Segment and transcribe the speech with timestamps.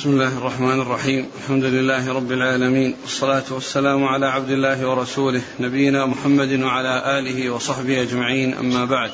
[0.00, 6.06] بسم الله الرحمن الرحيم الحمد لله رب العالمين والصلاة والسلام على عبد الله ورسوله نبينا
[6.06, 9.10] محمد وعلى آله وصحبه أجمعين أما بعد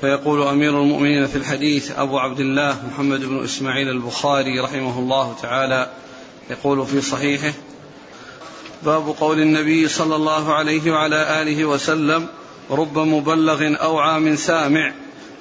[0.00, 5.90] فيقول أمير المؤمنين في الحديث أبو عبد الله محمد بن إسماعيل البخاري رحمه الله تعالى
[6.50, 7.52] يقول في صحيحه
[8.82, 12.26] باب قول النبي صلى الله عليه وعلى آله وسلم
[12.70, 14.92] رب مبلغ أوعى من سامع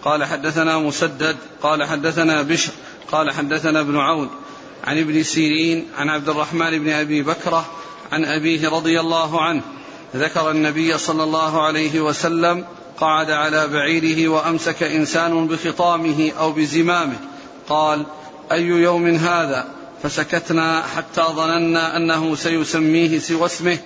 [0.04, 2.72] قال حدثنا مسدد قال حدثنا بشر
[3.12, 4.30] قال حدثنا ابن عون
[4.84, 7.66] عن ابن سيرين عن عبد الرحمن بن أبي بكرة
[8.12, 9.62] عن أبيه رضي الله عنه
[10.16, 12.66] ذكر النبي صلى الله عليه وسلم
[13.00, 17.20] قعد على بعيره وأمسك إنسان بخطامه أو بزمامه.
[17.70, 18.06] قال
[18.52, 19.66] أي يوم هذا؟
[20.04, 23.78] فسكتنا حتى ظننا أنه سيسميه سوى اسمه.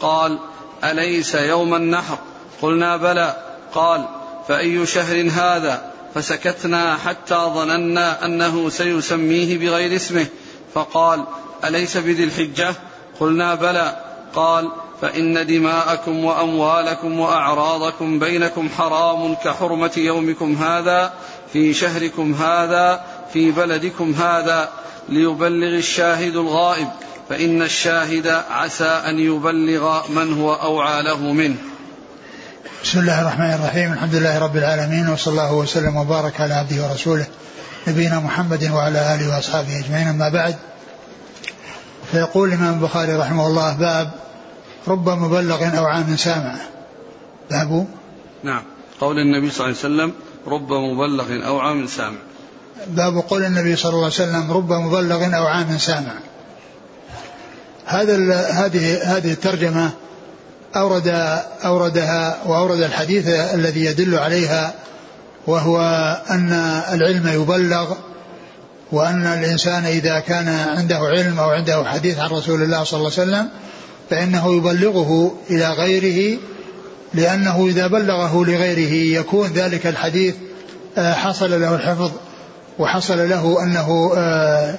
[0.00, 0.38] قال
[0.84, 2.18] أليس يوم النحر؟
[2.62, 3.36] قلنا بلى.
[3.74, 4.08] قال
[4.48, 10.26] فأي شهر هذا؟ فسكتنا حتى ظننا أنه سيسميه بغير اسمه.
[10.74, 11.24] فقال
[11.64, 12.74] أليس بذي الحجة؟
[13.20, 13.96] قلنا بلى.
[14.34, 14.70] قال
[15.02, 21.12] فإن دماءكم وأموالكم وأعراضكم بينكم حرام كحرمة يومكم هذا
[21.52, 24.68] في شهركم هذا في بلدكم هذا.
[25.08, 26.88] ليبلغ الشاهد الغائب
[27.28, 31.56] فإن الشاهد عسى أن يبلغ من هو أوعى له منه.
[32.84, 33.92] بسم الله الرحمن الرحيم.
[33.92, 37.26] الحمد لله رب العالمين وصلى الله وسلم وبارك على عبده ورسوله
[37.88, 40.08] نبينا محمد وعلى آله وأصحابه أجمعين.
[40.08, 40.56] أما بعد
[42.12, 44.10] فيقول الإمام البخاري رحمه الله باب
[44.88, 46.54] رب مبلغ أو عام سامع.
[47.50, 47.86] باب؟
[48.44, 48.62] نعم.
[49.00, 50.12] قول النبي صلى الله عليه وسلم
[50.46, 52.18] رب مبلغ أو عام سامع.
[52.86, 56.14] باب قول النبي صلى الله عليه وسلم رب مبلغ أو عام سامع.
[57.86, 58.16] هذا
[58.50, 59.90] هذه هذه الترجمة
[60.76, 61.08] أورد
[61.64, 64.74] أوردها وأورد الحديث الذي يدل عليها
[65.46, 65.78] وهو
[66.30, 66.52] أن
[66.92, 67.94] العلم يبلغ
[68.92, 73.30] وأن الإنسان إذا كان عنده علم أو عنده حديث عن رسول الله صلى الله عليه
[73.30, 73.48] وسلم
[74.10, 76.38] فإنه يبلغه إلى غيره
[77.14, 80.34] لأنه إذا بلغه لغيره يكون ذلك الحديث
[80.98, 82.10] آه، حصل له الحفظ
[82.78, 84.74] وحصل له أنه آه،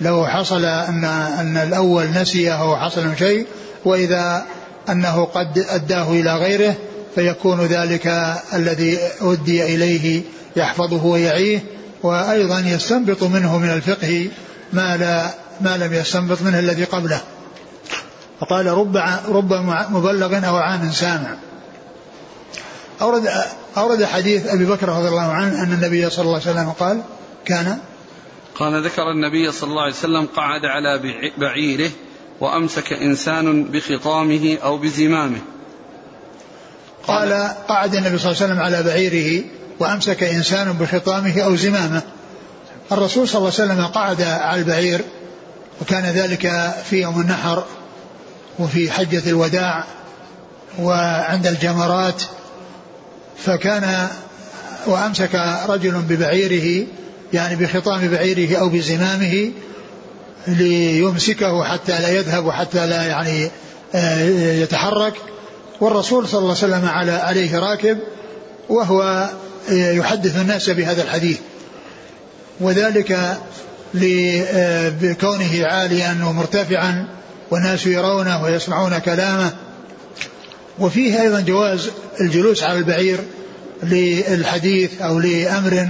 [0.00, 1.04] لو حصل أن
[1.40, 3.46] أن الأول نسيه أو حصل شيء
[3.84, 4.44] وإذا
[4.88, 6.74] أنه قد أداه إلى غيره
[7.14, 8.06] فيكون ذلك
[8.54, 10.22] الذي أدي إليه
[10.56, 11.64] يحفظه ويعيه
[12.02, 14.28] وأيضا يستنبط منه من الفقه
[14.72, 17.20] ما لا ما لم يستنبط منه الذي قبله.
[18.40, 18.96] فقال رب
[19.28, 19.52] رب
[19.90, 21.36] مبلغ أو عام سامع.
[23.02, 23.28] أورد
[23.76, 27.02] أورد حديث أبي بكر رضي الله عنه أن النبي صلى الله عليه وسلم قال
[27.44, 27.78] كان
[28.54, 31.00] قال ذكر النبي صلى الله عليه وسلم قعد على
[31.38, 31.90] بعيره
[32.42, 35.38] وأمسك إنسان بخطامه أو بزمامه.
[37.06, 37.32] قال
[37.68, 39.44] قعد النبي صلى الله عليه وسلم على بعيره
[39.78, 42.02] وأمسك إنسان بخطامه أو زمامه.
[42.92, 45.00] الرسول صلى الله عليه وسلم قعد على البعير
[45.80, 47.64] وكان ذلك في يوم النحر
[48.58, 49.84] وفي حجة الوداع
[50.78, 52.22] وعند الجمرات.
[53.38, 54.08] فكان
[54.86, 55.34] وأمسك
[55.68, 56.86] رجل ببعيره
[57.32, 59.50] يعني بخطام بعيره أو بزمامه
[60.46, 63.50] ليمسكه حتى لا يذهب وحتى لا يعني
[63.94, 64.24] آه،
[64.62, 65.14] يتحرك.
[65.80, 67.98] والرسول صلى الله عليه وسلم على عليه راكب
[68.68, 69.30] وهو
[69.70, 71.38] آه، يحدث الناس بهذا الحديث.
[72.60, 73.38] وذلك
[73.94, 77.08] لكونه آه، عاليا ومرتفعا
[77.50, 79.50] والناس يرونه ويسمعون كلامه.
[80.78, 83.18] وفيه أيضا جواز الجلوس على البعير
[83.82, 85.88] للحديث أو لأمر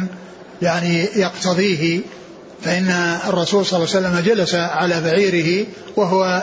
[0.63, 2.01] يعني يقتضيه
[2.65, 6.43] فإن الرسول صلى الله عليه وسلم جلس على بعيره وهو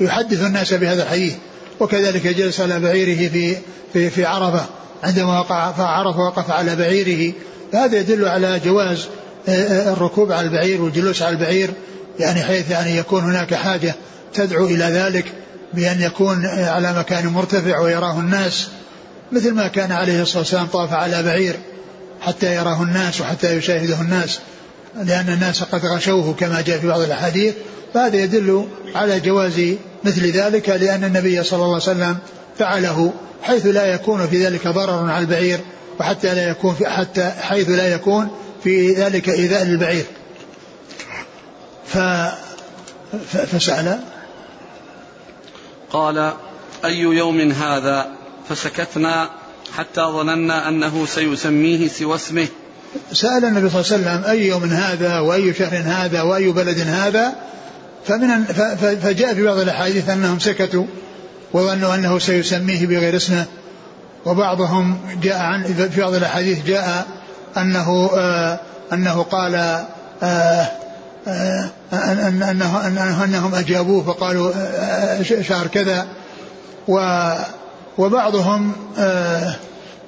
[0.00, 1.34] يحدث الناس بهذا الحديث
[1.80, 3.56] وكذلك جلس على بعيره في
[3.92, 4.66] في في عرفة
[5.02, 7.32] عندما وقع فعرفة وقف على بعيره
[7.72, 9.06] فهذا يدل على جواز
[9.48, 11.70] آه، آه، الركوب على البعير والجلوس على البعير
[12.18, 13.94] يعني حيث يعني يكون هناك حاجة
[14.34, 15.24] تدعو إلى ذلك
[15.74, 18.68] بأن يكون على مكان مرتفع ويراه الناس
[19.32, 21.56] مثل ما كان عليه الصلاة والسلام طاف على بعير
[22.20, 24.40] حتى يراه الناس وحتى يشاهده الناس.
[24.96, 27.54] لأن الناس قد غشوه كما جاء في بعض الأحاديث
[27.94, 32.16] فهذا يدل على جواز مثل ذلك لأن النبي صلى الله عليه وسلم
[32.58, 33.12] فعله
[33.42, 35.60] حيث لا يكون في ذلك ضرر على البعير
[36.00, 38.30] وحتى لا يكون في حتى حيث لا يكون
[38.64, 40.04] في ذلك إيذاء للبعير.
[41.86, 41.98] ف
[43.32, 44.00] فسأل.
[45.90, 46.32] قال
[46.84, 48.06] أي يوم هذا؟
[48.48, 49.30] فسكتنا
[49.76, 52.48] حتى ظننا أنه سيسميه سوى اسمه.
[53.12, 57.32] سأل النبي صلى الله عليه وسلم أي يوم هذا وأي شهر هذا وأي بلد هذا؟
[58.06, 58.44] فمن
[59.02, 60.84] فجاء في بعض الأحاديث أنهم سكتوا
[61.52, 63.44] وظنوا أنه سيسميه بغير اسمه
[64.26, 67.06] وبعضهم جاء عن في بعض الأحاديث جاء
[67.56, 68.60] أنه آه
[68.92, 69.54] أنه قال
[70.22, 70.66] آه
[71.92, 74.52] أن أنه أنهم أجابوه فقالوا
[75.42, 76.06] شهر كذا.
[77.98, 78.72] وبعضهم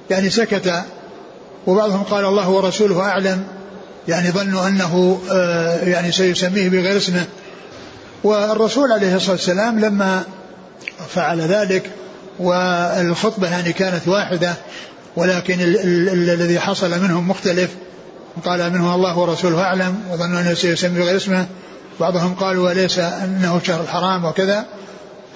[0.09, 0.83] يعني سكت.
[1.67, 3.43] وبعضهم قال الله ورسوله أعلم
[4.07, 5.21] يعني ظنوا أنه
[5.83, 7.25] يعني سيسميه بغير اسمه.
[8.23, 10.23] والرسول عليه الصلاة والسلام لما
[11.09, 11.91] فعل ذلك
[12.39, 14.53] والخطبة يعني كانت واحدة
[15.15, 17.69] ولكن الذي حصل منهم مختلف.
[18.45, 21.47] قال منه الله ورسوله أعلم وظنوا أنه سيسمي غير اسمه.
[21.99, 24.65] بعضهم قالوا وليس أنه شهر الحرام وكذا.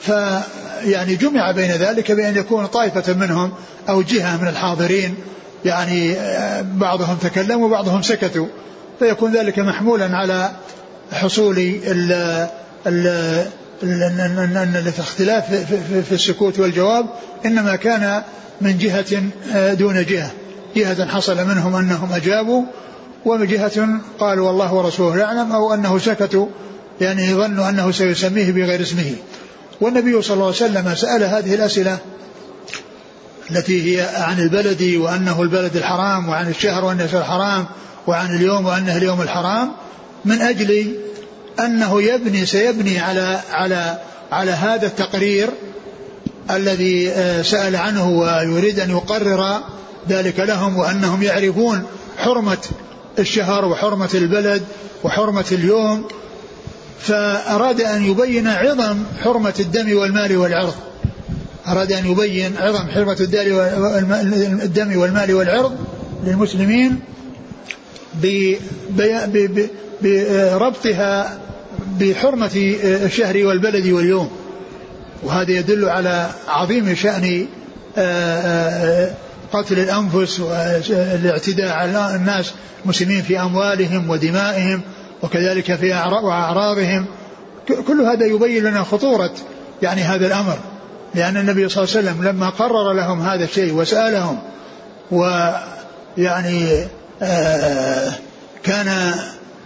[0.02, 3.52] فيعني جمع بين ذلك بأن يكون طائفة منهم
[3.90, 5.16] أو جهة من الحاضرين
[5.66, 6.16] يعني
[6.64, 8.48] بعضهم تكلم وبعضهم سكتوا.
[9.00, 10.52] فيكون ذلك محمولا على
[11.12, 12.48] حصول ال
[13.84, 15.54] أن الاختلاف
[16.10, 17.06] في السكوت والجواب
[17.46, 18.22] إنما كان
[18.62, 19.22] من جهة
[19.74, 20.32] دون جهة.
[20.76, 22.64] جهة حصل منهم أنهم أجابوا
[23.26, 23.88] ومن جهة
[24.20, 26.48] قالوا والله ورسوله يعلم أو أنه سكتوا
[27.02, 29.16] يعني ظنوا أنه سيسميه بغير اسمه.
[29.82, 31.98] والنبي صلى الله عليه وسلم سأل هذه الأسئلة
[33.52, 37.66] التي هي عن البلد وأنه البلد الحرام وعن الشهر وأنه الشهر الحرام
[38.08, 39.72] وعن اليوم وأنه اليوم الحرام
[40.26, 40.96] من أجل
[41.60, 43.98] أنه يبني سيبني على على
[44.32, 45.50] على هذا التقرير
[46.52, 49.60] الذي آه، سأل عنه ويريد أن يقرر
[50.10, 51.84] ذلك لهم وأنهم يعرفون
[52.18, 52.58] حرمة
[53.20, 54.64] الشهر وحرمة البلد
[55.04, 56.08] وحرمة اليوم
[57.00, 60.76] فأراد أن يبين عظم حرمة الدم والمال والعرض.
[61.68, 63.18] أراد أن يبين عظم حرمة
[64.64, 65.78] الدم والمال والعرض
[66.24, 67.00] للمسلمين
[70.02, 71.40] بربطها
[72.00, 74.32] بحرمة الشهر والبلد واليوم.
[75.24, 77.48] وهذا يدل على عظيم شأن
[77.98, 79.12] آه، آه،
[79.54, 82.54] قتل الأنفس والاعتداء على الناس
[82.84, 84.82] المسلمين في أموالهم ودمائهم
[85.24, 87.06] وكذلك في أعراضهم
[87.88, 89.34] كل هذا يبين لنا خطورة
[89.82, 90.60] يعني هذا الأمر.
[91.16, 94.40] لأن النبي صلى الله عليه وسلم لما قرر لهم هذا الشيء وسألهم
[95.12, 96.88] ويعني
[97.22, 98.14] آه
[98.64, 98.88] كان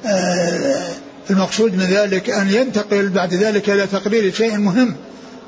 [0.06, 0.96] آه
[1.30, 4.96] المقصود من ذلك أن ينتقل بعد ذلك إلى تقرير شيء مهم.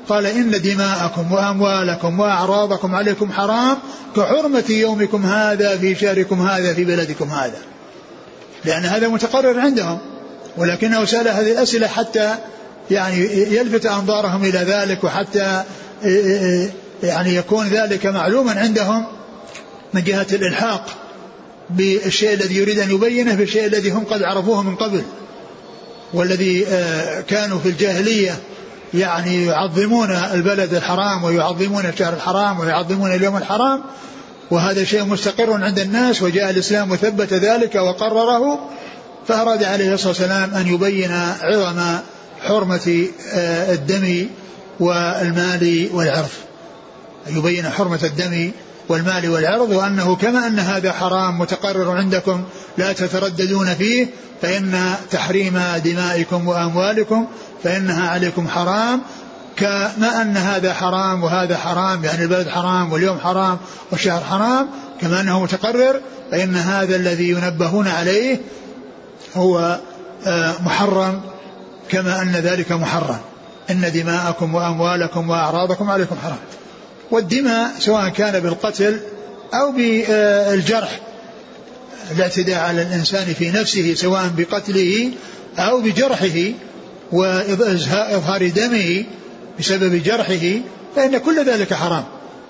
[0.08, 3.76] قال إن دماءكم وأموالكم وأعراضكم عليكم حرام
[4.16, 7.58] كحرمة يومكم هذا في شهركم هذا في بلدكم هذا.
[8.64, 9.98] لأن هذا متقرر عندهم
[10.56, 12.34] ولكنه سأل هذه الأسئلة حتى
[12.90, 13.16] يعني
[13.54, 15.62] يلفت أنظارهم إلى ذلك وحتى
[17.02, 19.06] يعني يكون ذلك معلوما عندهم
[19.94, 20.86] من جهة الإلحاق
[21.70, 25.02] بالشيء الذي يريد أن يبينه بالشيء الذي هم قد عرفوه من قبل
[26.14, 28.38] والذي آه، كانوا في الجاهلية
[28.94, 33.82] يعني يعظمون البلد الحرام ويعظمون الشهر الحرام ويعظمون اليوم الحرام
[34.50, 38.58] وهذا شيء مستقر عند الناس وجاء الإسلام وثبت ذلك وقرره
[39.28, 41.12] فأراد عليه الصلاة والسلام أن يبين
[41.42, 41.98] عظم
[42.42, 44.26] حرمة آه، الدم
[44.80, 46.28] والمال والعرض.
[47.26, 48.50] يبين حرمة الدم
[48.88, 52.44] والمال والعرض وأنه كما أن هذا حرام متقرر عندكم
[52.78, 54.06] لا تترددون فيه
[54.42, 57.26] فإن تحريم دمائكم وأموالكم
[57.62, 59.00] فإنها عليكم حرام.
[59.58, 63.58] كما أن هذا حرام وهذا حرام يعني البلد حرام واليوم حرام
[63.90, 64.68] والشهر حرام
[65.00, 68.40] كما أنه متقرر فإن هذا الذي ينبهون عليه
[69.36, 69.78] هو
[70.26, 71.20] آه، محرم
[71.88, 73.18] كما أن ذلك محرم.
[73.70, 76.38] إن دماءكم وأموالكم وأعراضكم عليكم حرام.
[77.10, 79.00] والدماء سواء كان بالقتل
[79.54, 81.00] أو بالجرح
[82.10, 85.10] الاعتداء على الإنسان في نفسه سواء بقتله
[85.58, 86.52] أو بجرحه
[87.12, 89.04] وإظهار دمه
[89.58, 90.60] بسبب جرحه
[90.96, 92.04] فإن كل ذلك حرام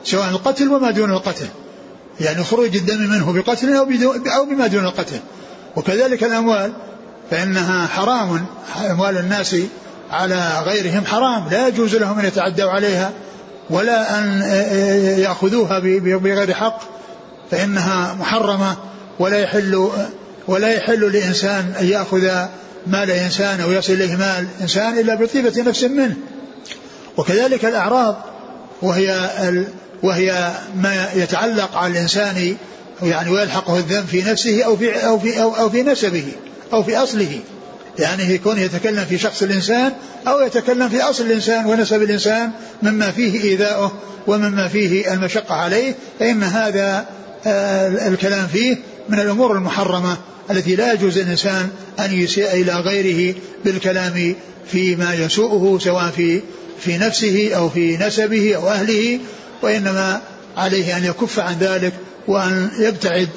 [0.04, 1.46] سواء القتل وما دون القتل.
[2.20, 3.86] يعني خروج الدم منه بقتل أو,
[4.36, 5.20] أو بما دون القتل.
[5.76, 6.72] وكذلك الأموال
[7.30, 8.46] فإنها حرام
[8.90, 9.56] أموال الناس
[10.10, 13.12] على غيرهم حرام لا يجوز لهم أن يتعدوا عليها
[13.70, 14.42] ولا أن
[15.18, 16.80] يأخذوها بغير حق
[17.50, 18.76] فإنها محرمة
[19.18, 19.90] ولا يحل
[20.46, 22.30] ولا يحل لإنسان أن يأخذ
[22.86, 26.16] مال إنسان أو يصل إليه مال إنسان إلا بطيبة نفس منه.
[27.16, 28.16] وكذلك الأعراض
[28.82, 29.30] وهي
[30.02, 32.56] وهي ما يتعلق على الإنسان
[33.02, 36.32] يعني ويلحقه الذنب في نفسه أو في أو في أو, أو في نسبه
[36.72, 37.40] أو في أصله.
[37.98, 39.92] يعني يكون يتكلم في شخص الإنسان
[40.28, 42.50] أو يتكلم في أصل الإنسان ونسب الإنسان
[42.82, 43.92] مما فيه إيذاؤه
[44.26, 47.06] ومما فيه المشقة عليه فإن هذا
[47.46, 48.76] آه، الكلام فيه
[49.08, 50.16] من الأمور المحرمة
[50.50, 54.34] التي لا يجوز الإنسان أن يسيء إلى غيره بالكلام
[54.72, 56.42] فيما يسوءه سواء في
[56.80, 59.20] في نفسه أو في نسبه أو أهله
[59.62, 60.20] وإنما
[60.56, 61.92] عليه أن يكف عن ذلك
[62.28, 63.28] وأن يبتعد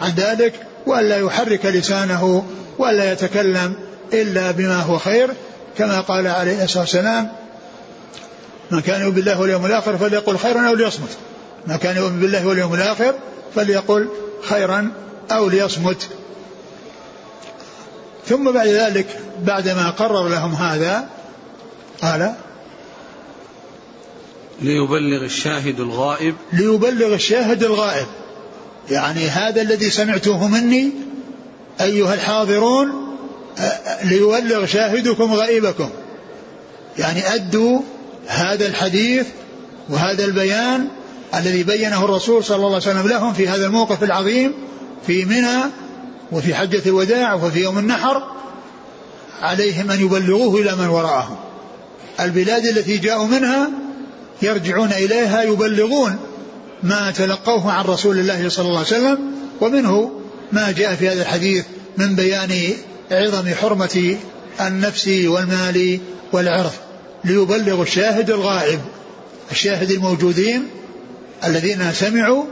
[0.00, 0.54] عن ذلك
[0.86, 2.44] وأن لا يحرك لسانه
[2.78, 3.74] وأن لا يتكلم
[4.12, 5.30] إلا بما هو خير
[5.78, 7.32] كما قال عليه الصلاة والسلام
[8.70, 11.08] من كان يؤمن بالله واليوم الآخر فليقل خيرا أو ليصمت
[11.66, 13.14] من كان يؤمن بالله واليوم الآخر
[13.54, 14.08] فليقل
[14.42, 14.92] خيرا
[15.30, 16.08] أو ليصمت.
[18.26, 21.08] ثم بعد ذلك بعدما قرر لهم هذا
[22.02, 22.34] قال
[24.62, 26.34] ليبلغ الشاهد الغائب.
[26.52, 28.06] ليبلغ الشاهد الغائب.
[28.90, 30.90] يعني هذا الذي سمعتوه مني
[31.80, 33.09] أيها الحاضرون
[34.04, 35.90] ليبلغ شاهدكم غائبكم
[36.98, 37.80] يعني أدوا
[38.26, 39.26] هذا الحديث
[39.88, 40.88] وهذا البيان
[41.34, 44.52] الذي بينه الرسول صلى الله عليه وسلم لهم في هذا الموقف العظيم
[45.06, 45.62] في منى
[46.32, 48.22] وفي حجة الوداع وفي يوم النحر
[49.42, 51.36] عليهم أن يبلغوه إلى من وراءهم.
[52.20, 53.70] البلاد التي جاءوا منها
[54.42, 56.16] يرجعون إليها يبلغون
[56.82, 59.18] ما تلقوه عن رسول الله صلى الله عليه وسلم
[59.60, 60.10] ومنه
[60.52, 61.64] ما جاء في هذا الحديث
[61.96, 62.50] من بيان
[63.10, 64.16] عظم حرمة
[64.60, 66.00] النفس والمال
[66.32, 66.72] والعرض
[67.24, 68.80] ليبلغ الشاهد الغائب
[69.50, 70.66] الشاهد الموجودين
[71.44, 72.44] الذين سمعوا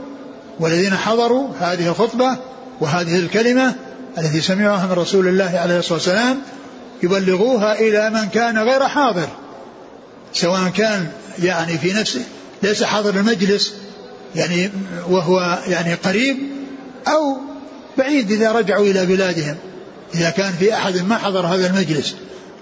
[0.59, 2.37] والذين حضروا هذه الخطبة
[2.81, 3.75] وهذه الكلمة
[4.17, 6.41] التي سمعوها من رسول الله عليه الصلاة والسلام
[7.03, 9.27] يبلغوها إلى من كان غير حاضر
[10.33, 11.07] سواء كان
[11.43, 12.21] يعني في نفسه
[12.63, 13.73] ليس حاضر المجلس
[14.35, 14.69] يعني
[15.09, 16.37] وهو يعني قريب
[17.07, 17.37] أو
[17.97, 19.55] بعيد إذا رجعوا إلى بلادهم.
[20.15, 22.15] إذا كان في أحد ما حضر هذا المجلس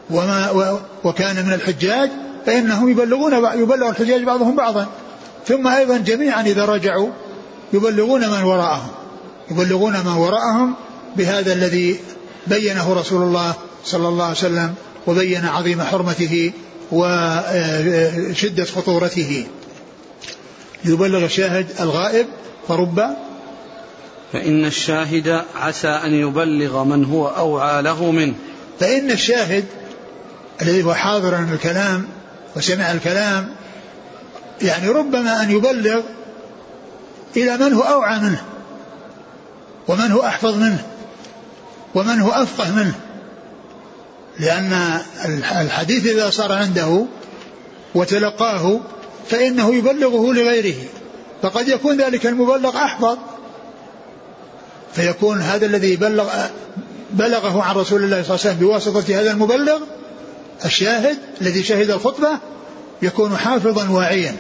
[0.10, 2.10] وما وكان من الحجاج
[2.46, 4.88] فإنهم يبلغون يبلغ الحجاج بعضهم بعضا.
[5.48, 7.10] ثم أيضا جميعا إذا رجعوا
[7.74, 8.90] يبلغون من وراءهم
[9.52, 10.74] يبلغون من وراءهم
[11.18, 12.00] بهذا الذي
[12.48, 13.54] بينه رسول الله
[13.86, 14.76] صلى الله عليه وسلم
[15.08, 16.52] وبين عظيم حرمته
[16.92, 19.46] وشدة خطورته.
[20.86, 22.26] يبلغ الشاهد الغائب
[22.68, 23.16] فرب
[24.34, 28.34] فإن الشاهد عسى أن يبلغ من هو أوعى له منه.
[28.80, 29.66] فإن الشاهد
[30.62, 32.08] الذي هو حاضر الكلام
[32.56, 33.56] وسمع الكلام
[34.62, 36.02] يعني ربما أن يبلغ
[37.38, 38.42] إلى من هو أوعى منه
[39.88, 40.86] ومن هو أحفظ منه
[41.96, 42.94] ومن هو أفقه منه.
[44.40, 45.02] لأن
[45.56, 47.06] الحديث إذا صار عنده
[47.96, 48.80] وتلقاه
[49.30, 50.76] فإنه يبلغه لغيره
[51.42, 53.18] فقد يكون ذلك المبلغ أحفظ.
[54.94, 56.30] فيكون هذا الذي بلغ
[57.12, 59.80] بلغه عن رسول الله صلى الله عليه وسلم بواسطة هذا المبلغ
[60.66, 62.30] الشاهد الذي شهد الخطبة
[63.02, 64.36] يكون حافظا واعيا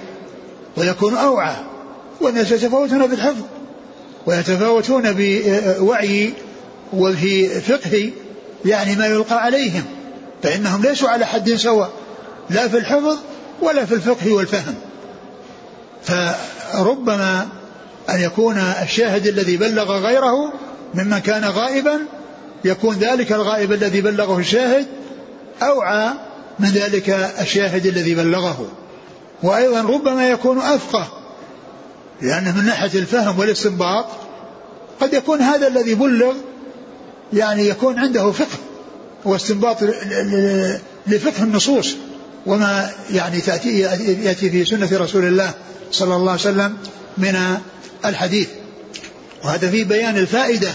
[0.77, 1.55] ويكون أوعى
[2.21, 3.41] والناس يتفاوتون في الحفظ
[4.25, 6.33] ويتفاوتون بوعي
[6.93, 8.11] وفي فقه
[8.65, 9.83] يعني ما يلقى عليهم
[10.43, 11.89] فإنهم ليسوا على حد سواء
[12.49, 13.17] لا في الحفظ
[13.61, 14.75] ولا في الفقه والفهم.
[16.03, 17.47] فربما
[18.09, 20.53] أن يكون الشاهد الذي بلغ غيره
[20.93, 21.99] ممن كان غائبا
[22.65, 24.85] يكون ذلك الغائب الذي بلغه الشاهد
[25.61, 26.09] أوعى
[26.59, 27.09] من ذلك
[27.41, 28.67] الشاهد الذي بلغه.
[29.43, 31.07] وأيضا ربما يكون أفقه
[32.21, 34.05] لأنه من ناحية الفهم والاستنباط
[35.01, 36.33] قد يكون هذا الذي بلغ
[37.33, 38.57] يعني يكون عنده فقه
[39.25, 39.77] واستنباط
[41.07, 41.95] لفقه النصوص
[42.45, 45.53] وما يعني تأتي يأتي في سنة رسول الله
[45.91, 46.77] صلى الله عليه وسلم
[47.17, 47.57] من
[48.05, 48.47] الحديث.
[49.43, 50.73] وهذا في بيان الفائدة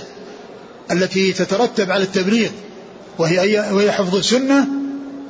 [0.91, 2.51] التي تترتب على التبليغ
[3.19, 4.67] وهي وهي حفظ السنة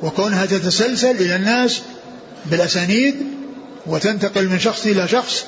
[0.01, 1.81] وكونها تتسلسل إلى الناس
[2.45, 3.15] بالأسانيد
[3.85, 5.45] وتنتقل من شخص إلى شخص.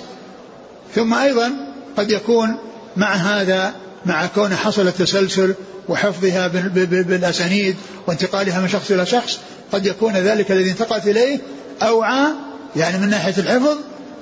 [0.95, 1.51] ثم أيضا
[1.97, 2.57] قد يكون
[2.97, 3.73] مع هذا
[4.05, 5.53] مع كون حصل التسلسل
[5.89, 7.75] وحفظها بالأسانيد
[8.07, 9.39] وانتقالها من شخص إلى شخص
[9.71, 11.39] قد يكون ذلك الذي انتقلت إليه
[11.81, 12.27] أوعى
[12.75, 13.77] يعني من ناحية الحفظ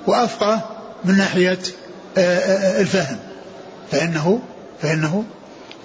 [0.07, 0.72] وأفقه
[1.05, 1.59] من ناحية
[2.17, 3.17] آه، آه، الفهم.
[3.91, 4.39] فإنه
[4.81, 5.23] فإنه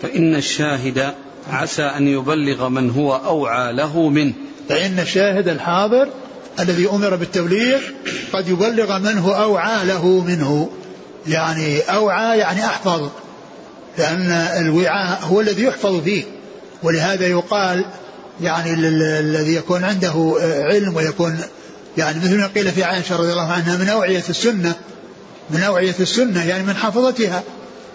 [0.03, 1.15] فإن الشاهد
[1.51, 4.33] عسى أن يبلغ من هو أوعى له منه.
[4.69, 6.09] فإن الشاهد الحاضر
[6.61, 7.81] الذي أمر بالتبليغ
[8.33, 10.71] قد يبلغ من هو أوعى له منه.
[11.27, 13.09] يعني أوعى يعني أحفظ
[13.99, 16.23] لأن الوعاء هو الذي يحفظ فيه.
[16.83, 17.85] ولهذا يقال
[18.41, 21.39] يعني الذي يكون عنده علم ويكون
[21.99, 24.75] يعني مثل ما قيل في عائشة رضي الله عنها من أوعية السنة.
[25.51, 27.43] من أوعية السنة يعني من حافظتها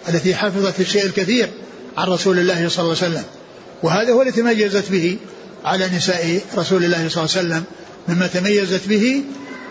[0.08, 1.48] التي حفظت الشيء الكثير
[1.96, 3.24] عن رسول الله صلى الله عليه وسلم.
[3.82, 5.16] وهذا هو الذي تميزت به
[5.64, 7.64] على نساء رسول الله صلى الله عليه وسلم
[8.08, 9.22] مما تميزت به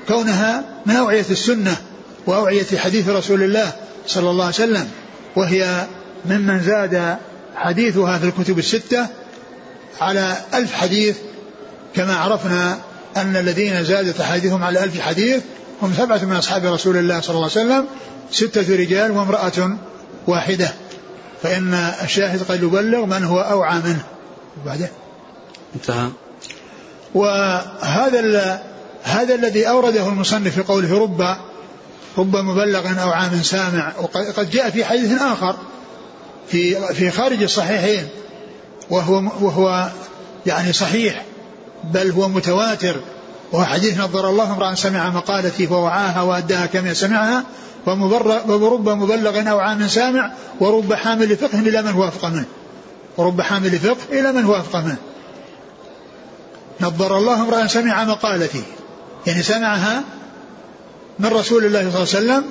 [0.07, 1.77] كونها من أوعية السنة
[2.25, 3.71] وأوعية حديث رسول الله
[4.07, 4.89] صلى الله عليه وسلم.
[5.35, 5.87] وهي
[6.25, 7.17] ممن زاد
[7.55, 9.07] حديثها في الكتب الستة
[10.01, 11.15] على ألف حديث
[11.95, 12.79] كما عرفنا
[13.17, 15.41] أن الذين زادت أحاديثهم على ألف حديث
[15.83, 17.85] هم سبعة من أصحاب رسول الله صلى الله عليه وسلم
[18.31, 19.77] ستة رجال وامرأة
[20.27, 20.73] واحدة.
[21.43, 21.73] فإن
[22.03, 24.03] الشاهد قد يبلغ من هو أوعى منه.
[24.61, 24.87] وبعدين
[25.75, 26.09] انتهى.
[27.13, 28.61] وهذا
[29.03, 31.37] هذا الذي أورده المصنف في قوله رب
[32.17, 33.93] رب مبلغ أو عام سامع.
[33.99, 35.55] وقد جاء في حديث آخر
[36.47, 38.07] في في خارج الصحيحين.
[38.89, 39.89] وهو وهو
[40.45, 41.25] يعني صحيح
[41.83, 42.95] بل هو متواتر.
[43.53, 47.43] وهو حديث نظر الله امرأ سمع مقالتي فوعاها وأداها كما سمعها
[48.47, 52.45] ورب مبلغ أو عام سامع ورب حامل فقه إلى من هو أفقه منه.
[53.17, 54.97] ورب حامل فقه إلى من هو أفقه منه.
[56.81, 58.63] نظر الله امرأ سمع مقالتي.
[59.27, 60.03] يعني سمعها
[61.19, 62.43] من رسول الله صلى الله عليه وسلم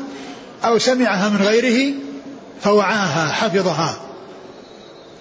[0.65, 1.95] أو سمعها من غيره
[2.63, 3.97] فوعاها حفظها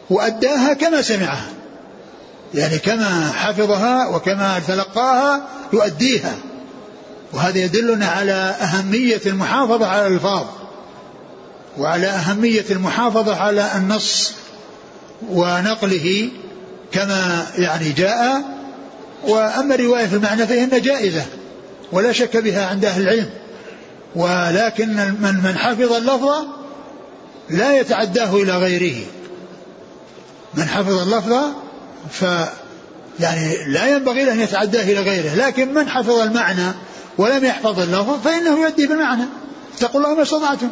[0.09, 1.60] وأداها كما سمعها.
[2.53, 6.35] يعني كما حفظها وكما تلقاها يؤديها.
[7.33, 10.45] وهذا يدلنا على أهمية المحافظة على الألفاظ
[11.77, 14.33] وعلى أهمية المحافظة على النص
[15.29, 16.29] ونقله
[16.91, 18.41] كما يعني جاء.
[19.27, 21.25] وأما الرواية في المعنى فإن جائزة
[21.91, 23.29] ولا شك بها عند أهل العلم.
[24.15, 26.45] ولكن من من حفظ اللفظ
[27.49, 29.05] لا يتعداه إلى غيره.
[30.53, 31.33] من حفظ اللفظ
[32.09, 32.25] ف
[33.19, 36.71] يعني لا ينبغي له أن يتعداه إلى غيره لكن من حفظ المعنى
[37.17, 39.23] ولم يحفظ اللفظ فإنه يؤدي بالمعنى.
[39.77, 40.69] اتقوا الله ما استطعتم.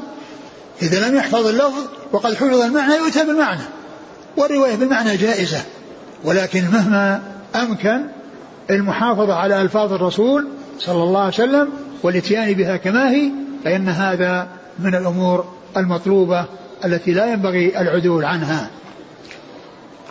[0.82, 3.62] إذا لم يحفظ اللفظ وقد حفظ المعنى يؤتى بالمعنى.
[4.38, 5.62] والرواية بالمعنى جائزة
[6.24, 7.22] ولكن مهما
[7.56, 8.06] أمكن
[8.70, 10.48] المحافظة على ألفاظ الرسول
[10.80, 11.70] صلى الله عليه وسلم
[12.04, 13.32] والإتيان بها كما هي
[13.64, 14.48] فإن هذا
[14.80, 15.46] من الأمور
[15.78, 16.46] المطلوبة
[16.86, 18.70] التي لا ينبغي العدول عنها.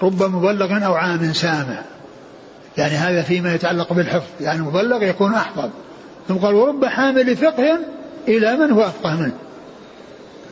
[0.03, 1.83] رب مبلغ أو عام سامع
[2.79, 4.31] يعني هذا فيما يتعلق بالحفظ.
[4.41, 5.71] يعني المبلغ يكون أحفظ.
[6.29, 7.79] ثم قال ورب حامل فقه
[8.29, 9.33] إلى من هو أفقه منه.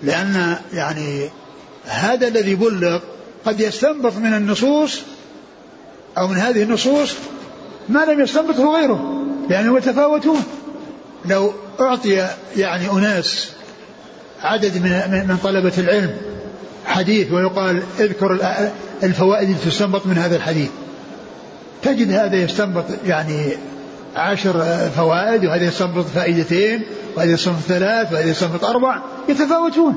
[0.02, 1.30] لأن يعني
[1.84, 3.00] هذا الذي بلغ
[3.44, 5.00] قد يستنبط من النصوص
[6.18, 7.14] أو من هذه النصوص
[7.88, 9.25] ما لم يستنبطه غيره.
[9.50, 10.42] لأنهم يتفاوتون
[11.25, 13.52] لو أعطي يعني أناس
[14.42, 14.90] عدد من
[15.28, 16.16] من طلبة العلم
[16.86, 18.32] حديث ويقال اذكر
[19.02, 20.71] الفوائد التي تستنبط من هذا الحديث.
[21.82, 23.52] تجد هذا يستنبط يعني
[24.17, 24.65] عشر
[24.97, 26.82] فوائد وهذا يستنبط فائدتين
[27.17, 29.95] وهذا يستنبط ثلاث وهذا يستنبط أربع يتفاوتون.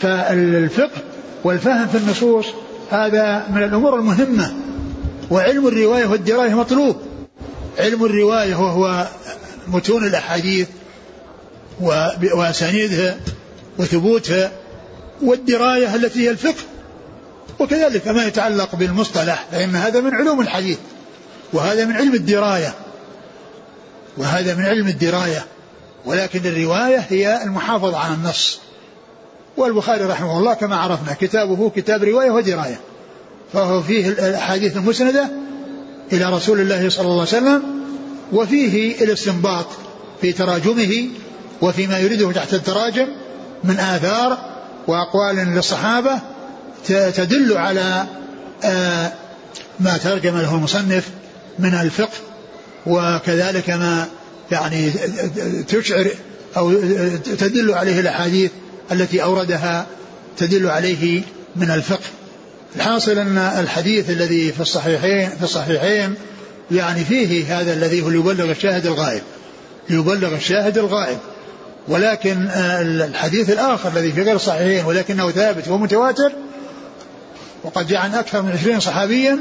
[0.00, 1.02] فالفقه
[1.44, 2.46] والفهم في النصوص
[2.90, 4.54] هذا من الأمور المهمة
[5.30, 6.96] وعلم الرواية والدراية مطلوب.
[7.78, 9.06] علم الرواية وهو
[9.68, 10.68] متون الأحاديث
[12.34, 13.16] وأسانيدها
[13.78, 14.50] وثبوتها
[15.22, 16.62] والدراية التي هي الفقه.
[17.58, 20.78] وكذلك ما يتعلق بالمصطلح فإن هذا من علوم الحديث
[21.52, 22.74] وهذا من علم الدراية
[24.16, 25.46] وهذا من علم الدراية
[26.04, 28.60] ولكن الرواية هي المحافظة على النص.
[29.56, 32.80] والبخاري رحمه الله كما عرفنا كتابه كتاب رواية ودراية
[33.52, 35.28] فهو فيه الأحاديث المسندة
[36.12, 37.62] إلى رسول الله صلى الله عليه وسلم
[38.32, 39.66] وفيه الاستنباط
[40.20, 41.08] في تراجمه
[41.62, 43.08] وفيما يريده تحت التراجم
[43.64, 44.38] من آثار
[44.86, 46.20] وأقوال للصحابة
[46.88, 48.06] تدل على
[48.64, 49.12] آه،
[49.80, 51.08] ما ترجم له المصنف
[51.58, 52.18] من الفقه
[52.86, 54.06] وكذلك ما
[54.52, 54.90] يعني
[55.68, 56.06] تشعر
[56.56, 56.72] أو
[57.38, 58.50] تدل عليه الأحاديث
[58.92, 59.86] التي أوردها
[60.36, 61.22] تدل عليه
[61.56, 62.06] من الفقه.
[62.76, 66.14] الحاصل أن الحديث الذي في الصحيحين في الصحيحين
[66.70, 69.22] يعني فيه هذا الذي هو ليبلغ الشاهد الغائب
[69.90, 71.18] ليبلغ الشاهد الغائب.
[71.88, 76.32] ولكن الحديث الآخر الذي في غير الصحيحين ولكنه ثابت ومتواتر
[77.66, 79.38] وقد جاء عن أكثر من عشرين صحابيا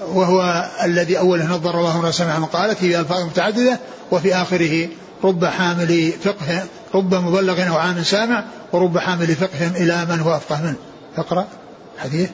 [0.00, 4.88] وهو الذي أوله نظر الله من سمع مقالته بألفاظ متعددة وفي آخره
[5.24, 10.62] رب حامل فقه رب مبلغ أو عام سامع ورب حامل فقه إلى من هو أفقه
[10.62, 10.76] منه.
[11.16, 11.46] اقرأ
[11.98, 12.30] حديث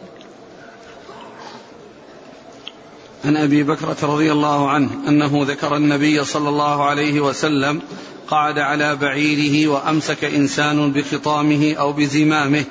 [3.25, 7.83] عن أبي بكرة رضي الله عنه أنه ذكر النبي صلى الله عليه وسلم
[8.29, 12.65] قعد على بعيره وأمسك إنسان بخطامه أو بزمامه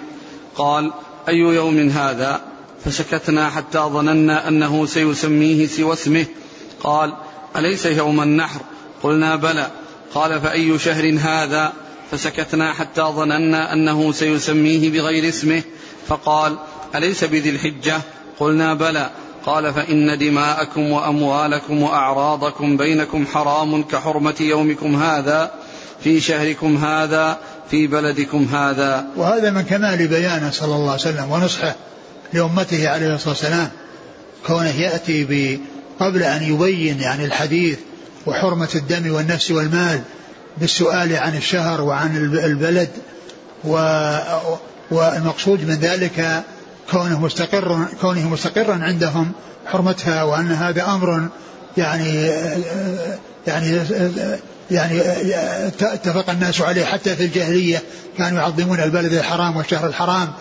[0.56, 0.92] قال
[1.30, 2.42] أي يوم هذا؟
[2.86, 6.26] فسكتنا حتى ظننا أنه سيسميه سوى اسمه.
[6.84, 7.14] قال
[7.56, 8.60] أليس يوم النحر؟
[9.04, 9.68] قلنا بلى.
[10.14, 11.74] قال فأي شهر هذا؟
[12.12, 15.62] فسكتنا حتى ظننا أنه سيسميه بغير اسمه.
[16.08, 16.58] فقال
[16.96, 18.02] أليس بذي الحجة؟
[18.40, 19.10] قلنا بلى.
[19.46, 25.52] قال فإن دماءكم وأموالكم وأعراضكم بينكم حرام كحرمة يومكم هذا.
[26.04, 27.38] في شهركم هذا
[27.72, 31.76] في بلدكم هذا؟ وهذا من كمال بيانه صلى الله عليه وسلم ونصحه
[32.34, 33.70] لأمته عليه الصلاة والسلام.
[34.48, 35.60] كونه يأتي
[36.00, 37.80] قبل أن يبين يعني الحديث
[38.26, 40.02] وحرمة الدم والنفس والمال
[40.58, 42.90] بالسؤال عن الشهر وعن البلد
[43.64, 43.76] و
[44.92, 46.44] والمقصود من ذلك
[46.92, 49.32] كونه مستقر كونه مستقرا عندهم
[49.66, 51.28] حرمتها وأن هذا أمر
[51.78, 52.32] يعني
[53.48, 53.80] يعني
[54.72, 55.02] يعني
[55.82, 56.86] اتفق الناس عليه.
[56.86, 57.82] حتى في الجاهلية
[58.18, 60.34] كانوا يعظمون البلد الحرام والشهر الحرام.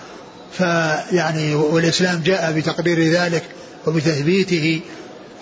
[0.52, 3.42] فيعني والإسلام جاء بتقرير ذلك
[3.86, 4.80] وبتثبيته.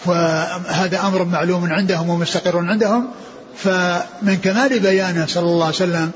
[0.07, 3.09] وهذا أمر معلوم عندهم ومستقر عندهم.
[3.57, 6.11] فمن كمال بيانه صلى الله عليه وسلم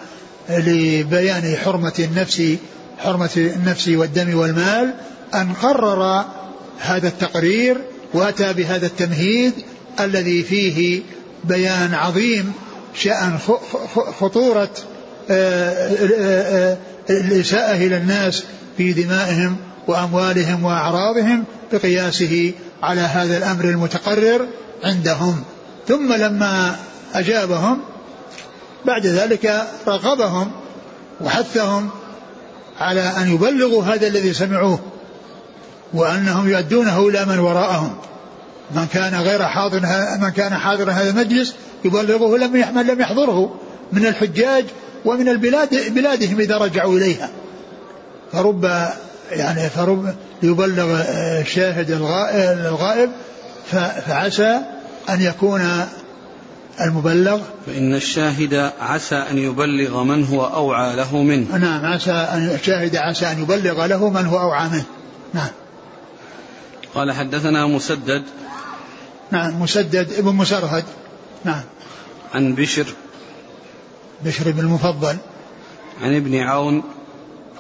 [0.51, 2.43] لبيان حرمة النفس
[2.99, 4.95] حرمة النفس والدم والمال
[5.35, 6.25] أن قرر
[6.81, 7.77] هذا التقرير
[8.15, 9.53] وأتى بهذا التمهيد
[10.01, 11.03] الذي فيه
[11.45, 12.53] بيان عظيم
[12.95, 13.39] شأن
[14.21, 14.71] خطورة
[15.31, 16.79] آه، آه، آه،
[17.11, 18.45] الإساءة إلى الناس
[18.77, 22.53] في دمائهم وأموالهم وأعراضهم بقياسه
[22.83, 24.47] على هذا الأمر المتقرر
[24.85, 25.43] عندهم.
[25.89, 26.77] ثم لما
[27.15, 27.79] أجابهم
[28.85, 30.51] بعد ذلك رغبهم
[31.21, 31.91] وحثهم
[32.81, 34.79] على أن يبلغوا هذا الذي سمعوه
[35.95, 37.97] وأنهم يؤدونه إلى من وراءهم.
[38.75, 39.81] من كان غير حاضر
[40.21, 41.55] من كان حاضر هذا المجلس
[41.85, 43.61] يبلغه لم من لم يحضره
[43.93, 44.65] من الحجاج
[45.05, 47.31] ومن البلاد بلادهم إذا رجعوا إليها.
[48.33, 48.65] فرب
[49.31, 51.03] يعني فرب يبلغ
[51.41, 53.11] الشاهد الغائب
[54.07, 54.61] فعسى
[55.09, 55.87] أن يكون
[56.81, 57.41] المبلغ.
[57.67, 61.57] فإن الشاهد عسى أن يبلغ من هو أوعى له منه.
[61.57, 64.85] نعم عسى أن الشاهد عسى أن يبلغ له من هو أوعى منه.
[65.35, 65.51] نعم.
[66.95, 68.23] قال حدثنا مسدد
[69.33, 70.85] نعم مسدد ابن مسرهد.
[71.45, 71.63] نعم.
[72.35, 72.87] عن بشر.
[74.25, 75.17] بشر بن المفضل.
[76.03, 76.83] عن ابن عون.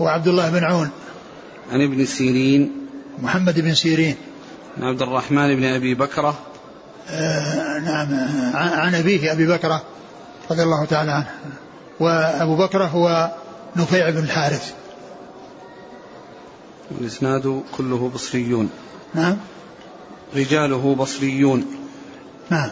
[0.00, 0.90] هو عبد الله بن عون.
[1.72, 2.72] عن ابن سيرين.
[3.18, 4.16] محمد بن سيرين.
[4.78, 6.38] عن عبد الرحمن بن أبي بكرة.
[7.10, 8.08] آه نعم
[8.54, 9.82] عن أبيه أبي بكرة
[10.50, 11.30] رضي الله تعالى عنه.
[12.00, 13.30] وأبو بكرة هو
[13.76, 14.72] نفيع بن الحارث.
[17.00, 18.70] الاسناد كله بصريون.
[19.14, 19.36] نعم.
[20.36, 21.66] رجاله بصريون.
[22.50, 22.70] نعم.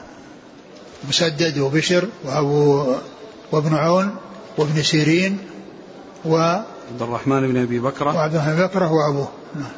[1.08, 2.94] مسدد وبشر وأبو
[3.52, 4.16] وابن عون
[4.58, 5.38] وابن سيرين
[6.24, 8.16] و عبد الرحمن بن أبي بكرة.
[8.16, 9.28] وعبد الرحمن بن بكرة وأبوه.
[9.54, 9.72] نعم.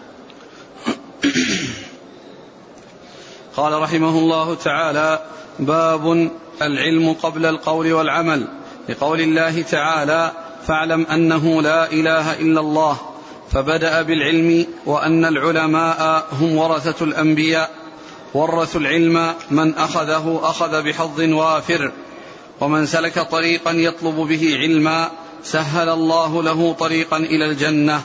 [3.57, 5.23] قال رحمه الله تعالى
[5.59, 6.31] باب
[6.63, 8.49] العلم قبل القول والعمل.
[8.89, 10.33] لقول الله تعالى
[10.67, 13.12] فاعلم أنه لا إله إلا الله.
[13.53, 17.71] فبدأ بالعلم وأن العلماء هم ورثة الأنبياء
[18.35, 21.93] ورثوا العلم من أخذه أخذ بحظ وافر
[22.61, 25.11] ومن سلك طريقا يطلب به علما
[25.45, 28.03] سهل الله له طريقا إلى الجنة.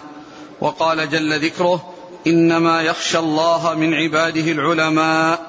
[0.62, 1.94] وقال جل ذكره
[2.28, 5.40] إنما يخشى الله من عباده العلماء.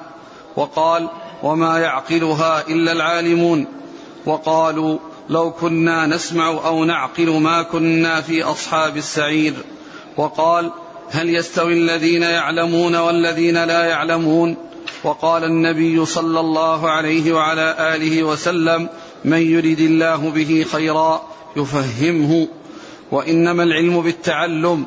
[0.55, 1.09] وقال
[1.43, 3.67] وما يعقلها إلا العالمون.
[4.25, 4.97] وقالوا
[5.29, 9.53] لو كنا نسمع أو نعقل ما كنا في أصحاب السعير.
[10.19, 10.71] وقال
[11.11, 14.55] هل يستوي الذين يعلمون والذين لا يعلمون؟
[15.03, 18.89] وقال النبي صلى الله عليه وعلى آله وسلم
[19.25, 21.21] من يرد الله به خيرا
[21.55, 22.47] يفهمه.
[23.11, 24.85] وإنما العلم بالتعلم.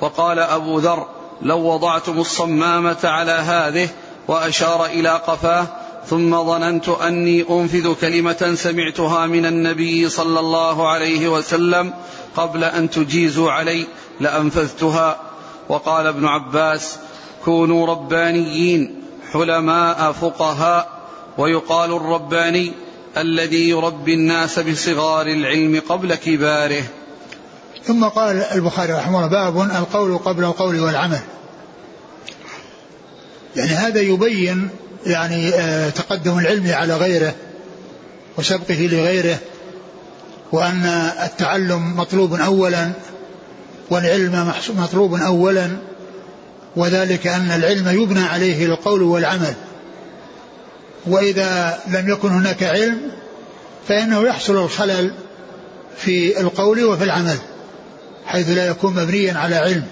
[0.00, 1.06] وقال أبو ذر
[1.42, 3.88] لو وضعتم الصمامة على هذه
[4.28, 5.66] وأشار إلى قفاه
[6.06, 11.92] ثم ظننت أني أنفذ كلمة سمعتها من النبي صلى الله عليه وسلم
[12.36, 13.86] قبل أن تجيزوا علي
[14.20, 15.20] لأنفذتها.
[15.68, 16.96] وقال ابن عباس
[17.44, 20.94] كونوا ربانيين حلماء فقهاء.
[21.38, 22.72] ويقال الرباني
[23.16, 26.82] الذي يربي الناس بصغار العلم قبل كباره.
[27.84, 31.20] ثم قال البخاري رحمه الله باب القول قبل القول والعمل.
[33.56, 34.68] يعني هذا يبين
[35.06, 37.34] يعني آه، تقدم العلم على غيره
[38.38, 39.38] وسبقه لغيره.
[40.54, 40.86] وأن
[41.24, 42.90] التعلم مطلوب أولا
[43.90, 45.70] والعلم مطلوب أولا
[46.76, 49.54] وذلك أن العلم يبنى عليه القول والعمل.
[51.06, 53.00] وإذا لم يكن هناك علم
[53.88, 55.14] فإنه يحصل الخلل
[55.96, 57.38] في القول وفي العمل
[58.26, 59.84] حيث لا يكون مبنيا على علم.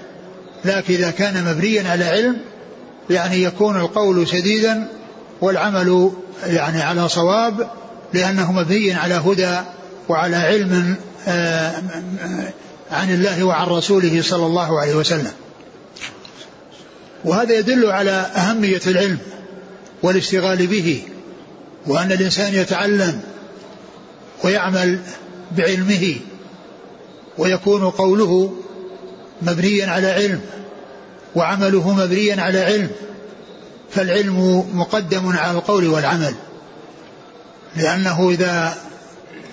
[0.64, 2.36] لكن إذا كان مبنيا على علم
[3.10, 4.88] يعني يكون القول سديدا
[5.40, 6.10] والعمل
[6.46, 7.70] يعني على صواب
[8.12, 9.58] لأنه مبني على هدى
[10.12, 10.96] وعلى علم
[11.28, 11.72] آه،
[12.90, 15.32] عن الله وعن رسوله صلى الله عليه وسلم.
[17.24, 19.18] وهذا يدل على أهمية العلم
[20.02, 21.02] والاشتغال به
[21.86, 23.20] وأن الإنسان يتعلم
[24.44, 24.98] ويعمل
[25.56, 26.16] بعلمه
[27.38, 28.52] ويكون قوله
[29.42, 30.40] مبنيا على علم
[31.34, 32.90] وعمله مبنيا على علم
[33.90, 36.34] فالعلم مقدم على القول والعمل.
[37.76, 38.74] لأنه إذا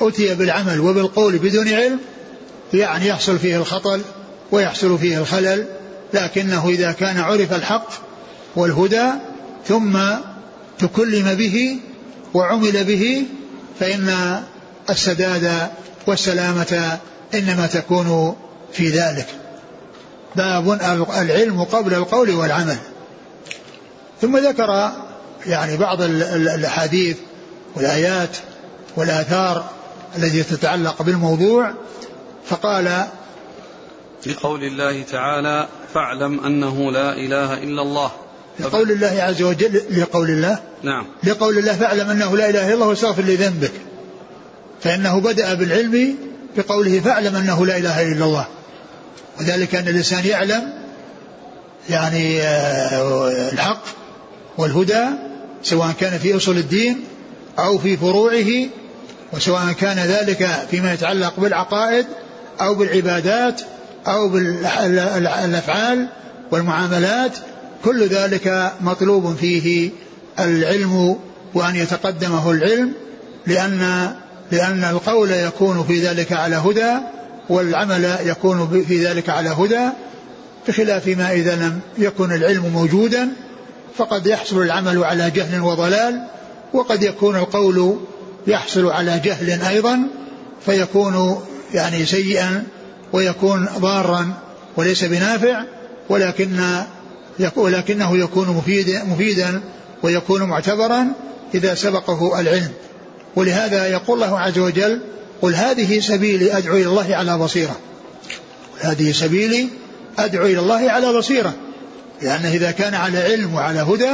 [0.02, 2.00] أتي بالعمل وبالقول بدون علم
[2.74, 4.02] يعني يحصل فيه الخطل
[4.52, 5.66] ويحصل فيه الخلل
[6.14, 7.90] لكنه إذا كان عرف الحق
[8.56, 9.06] والهدى
[9.68, 10.00] ثم
[10.80, 11.78] تكلم به
[12.34, 13.26] وعمل به
[13.80, 14.42] فإن
[14.90, 15.70] السداد
[16.08, 17.00] والسلامة
[17.34, 18.36] إنما تكون
[18.74, 19.28] في ذلك.
[20.36, 20.72] باب
[21.18, 22.78] العلم قبل القول والعمل.
[24.22, 24.92] ثم ذكر
[25.46, 27.18] يعني بعض الأحاديث
[27.76, 28.38] والآيات
[28.96, 29.79] والآثار
[30.18, 31.74] التي تتعلق بالموضوع
[32.46, 33.06] فقال
[34.26, 38.12] لقول الله تعالى فاعلم أنه لا إله إلا الله.
[38.60, 41.06] لقول الله عز وجل لقول الله؟ نعم.
[41.24, 43.72] لقول الله فاعلم أنه لا إله إلا الله واستغفر لذنبك.
[44.82, 46.16] فإنه بدأ بالعلم
[46.58, 48.48] بقوله فاعلم أنه لا إله إلا الله.
[49.40, 50.74] وذلك أن الإنسان يعلم
[51.90, 53.84] يعني آه، الحق
[54.58, 55.06] والهدى
[55.64, 57.04] سواء كان في أصول الدين
[57.60, 58.70] أو في فروعه
[59.34, 62.06] وسواء كان ذلك فيما يتعلق بالعقائد
[62.62, 63.62] أو بالعبادات
[64.08, 66.08] أو بالأفعال
[66.52, 67.32] والمعاملات
[67.86, 69.90] كل ذلك مطلوب فيه
[70.40, 71.16] العلم
[71.54, 72.94] وأن يتقدمه العلم
[73.48, 74.12] لأن
[74.52, 76.94] لأن القول يكون في ذلك على هدى
[77.50, 79.90] والعمل يكون في ذلك على هدى
[80.68, 83.30] بخلاف ما إذا لم يكن العلم موجودا
[83.98, 86.24] فقد يحصل العمل على جهل وضلال
[86.74, 88.00] وقد يكون القول
[88.48, 90.00] يحصل على جهل أيضا
[90.66, 92.64] فيكون يعني سيئا
[93.14, 94.34] ويكون ضارا
[94.78, 95.64] وليس بنافع
[96.10, 96.60] ولكن
[97.56, 99.62] ولكنه يكون مفيدا مفيدا
[100.04, 101.08] ويكون معتبرا
[101.54, 102.72] إذا سبقه العلم.
[103.36, 105.02] ولهذا يقول الله عز وجل
[105.42, 107.76] قل هذه سبيلي أدعو إلى الله على بصيرة.
[108.80, 109.70] هذه سبيلي
[110.20, 111.54] أدعو إلى الله على بصيرة.
[112.22, 114.12] لأنه إذا كان على علم وعلى هدى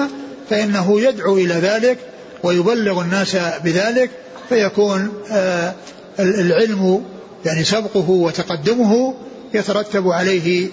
[0.50, 1.98] فإنه يدعو إلى ذلك
[2.44, 4.10] ويبلغ الناس بذلك
[4.50, 5.74] فيكون آه،
[6.20, 7.04] العلم
[7.46, 9.14] يعني سبقه وتقدمه
[9.54, 10.70] يترتب عليه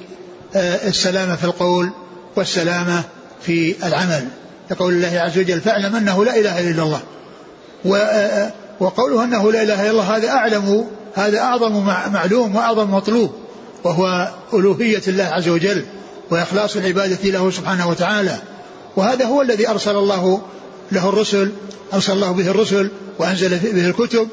[0.55, 1.91] آه، السلامة في القول
[2.37, 3.03] والسلامة
[3.43, 4.29] في العمل.
[4.71, 7.01] يقول الله عز وجل فاعلم أنه لا إله إلا الله.
[7.97, 13.33] آه، وقوله أنه لا إله إلا الله هذا أعلم هذا أعظم معلوم وأعظم مطلوب
[13.85, 15.85] وهو ألوهية الله عز وجل
[16.31, 18.37] وإخلاص العبادة له سبحانه وتعالى.
[18.97, 20.43] وهذا هو الذي أرسل الله
[20.93, 21.53] له الرسل
[21.95, 24.29] أرسل الله به الرسل وأنزل به الكتب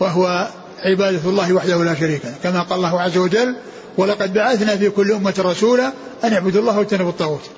[0.00, 0.48] وهو
[0.84, 2.34] عبادة الله وحده لا شريك له.
[2.42, 3.56] كما قال الله عز وجل
[3.98, 5.92] ولقد بعثنا في كل أمة رسولا
[6.24, 7.50] أن اعبدوا الله واجتنبوا الطاغوت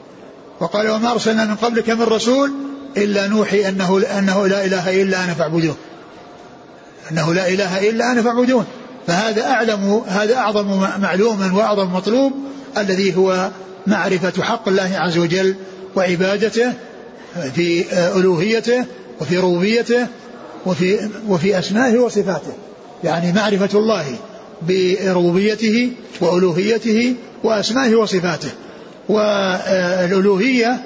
[0.61, 2.53] وقال وما أرسلنا من قبلك من رسول
[2.97, 5.77] إلا نوحي أنه أنه لا إله إلا أنا فاعبدون
[7.11, 8.65] أنه لا إله إلا أنا فاعبدون.
[9.07, 12.33] فهذا أعلم هذا أعظم معلوم وأعظم مطلوب
[12.79, 13.51] الذي هو
[13.87, 15.55] معرفة حق الله عز وجل
[15.97, 16.73] وعبادته
[17.55, 17.85] في
[18.16, 18.85] ألوهيته
[19.21, 20.07] وفي ربوبيته
[20.66, 22.53] وفي وفي أسمائه وصفاته.
[23.05, 24.05] يعني معرفة الله
[24.69, 25.90] بربوبيته
[26.21, 27.14] وألوهيته
[27.45, 28.51] وأسمائه وصفاته.
[29.09, 30.81] والألوهية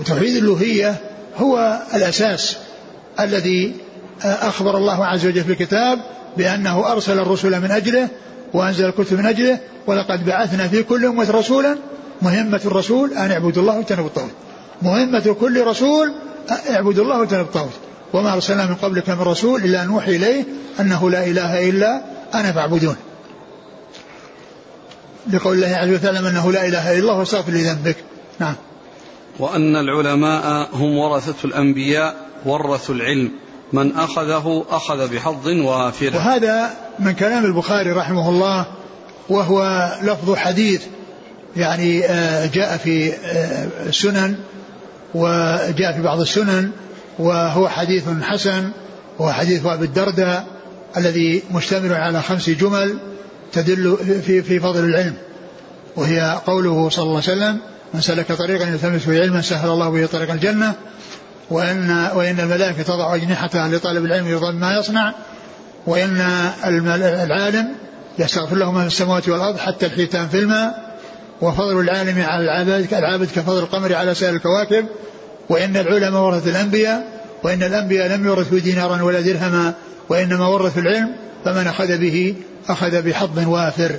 [0.00, 0.96] وتوحيد الألوهية
[1.36, 2.56] هو الأساس
[3.20, 3.74] الذي
[4.22, 5.98] أخبر الله عز وجل في الكتاب
[6.36, 8.08] بأنه أرسل الرسل من أجله
[8.54, 11.76] وأنزل الكتب من أجله ولقد بعثنا في كل أمة رسولا
[12.22, 14.30] مهمة الرسول أن اعبدوا الله واجتنبوا الطاغوت.
[14.84, 16.12] مهمة كل رسول
[16.70, 17.72] اعبدوا الله واجتنبوا الطاغوت.
[18.12, 20.44] وما أرسلنا من قبلك من رسول إلا نوحي إليه
[20.80, 22.02] أنه لا إله إلا
[22.34, 22.96] أنا فاعبدون.
[25.32, 27.96] لقول الله عز وجل أنه لا إله إلا الله واستغفر لذنبك.
[28.40, 28.54] نعم.
[29.38, 32.16] وأن العلماء هم ورثة الأنبياء
[32.46, 33.30] ورثوا العلم.
[33.72, 38.66] من أخذه أخذ بحظ وافر وهذا من كلام البخاري رحمه الله
[39.28, 40.82] وهو لفظ حديث
[41.56, 44.36] يعني آه، جاء في آه، السنن
[45.14, 46.70] وجاء في بعض السنن
[47.18, 48.70] وهو حديث حسن
[49.18, 50.46] وهو حديث أبي الدرداء
[50.96, 52.98] الذي مشتمل على خمس جمل
[53.52, 53.96] تدل
[54.26, 55.14] في في فضل العلم.
[55.96, 57.58] وهي قوله صلى الله عليه وسلم
[57.94, 60.74] من سلك طريقا يلتمس فيه علما سهل الله به طريق الجنة
[61.50, 65.12] وإن وإن الملائكة تضع اجنحتها لطالب العلم يرضى ما يصنع
[65.86, 66.20] وإن
[67.24, 67.68] العالم
[68.18, 70.83] يستغفر له ما في السماوات والأرض حتى الحيتان في الماء
[71.44, 74.86] وفضل العالم على العابد العابد كفضل القمر على سائر الكواكب
[75.48, 79.74] وإن العلماء ورث الأنبياء وإن الأنبياء لم يورثوا دينارا ولا درهما
[80.08, 81.10] وإنما ورثوا العلم
[81.44, 82.34] فمن أخذ به
[82.68, 83.96] أخذ بحظ وافر.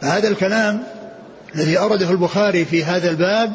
[0.00, 0.82] هذا الكلام
[1.54, 3.52] الذي أورده البخاري في هذا الباب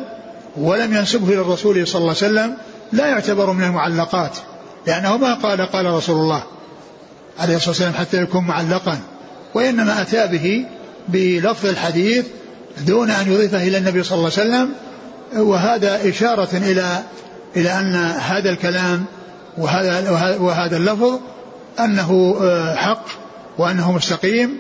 [0.58, 2.58] ولم ينسبه إلى الرسول صلى الله عليه وسلم
[2.92, 4.38] لا يعتبر من المعلقات
[4.88, 6.44] لأنه ما قال قال رسول الله
[7.40, 9.00] عليه الصلاة والسلام حتى يكون معلقا
[9.54, 10.66] وإنما أتى به
[11.08, 12.26] بلفظ الحديث
[12.78, 14.74] دون أن يضيفه إلى النبي صلى الله عليه وسلم
[15.48, 17.04] وهذا إشارة إلى
[17.56, 19.06] إلى أن هذا الكلام
[19.58, 21.20] وهذا وهذا اللفظ
[21.80, 23.06] أنه آه، حق
[23.58, 24.58] وأنه مستقيم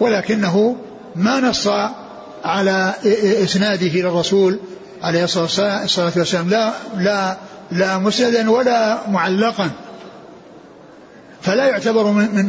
[0.00, 0.76] ولكنه
[1.16, 1.68] ما نص
[2.44, 2.94] على
[3.44, 4.58] إسناده للرسول
[5.02, 7.36] عليه الصلاة والسلام لا لا
[7.70, 9.70] لا مسندا ولا معلقا.
[11.42, 12.46] فلا يعتبر من من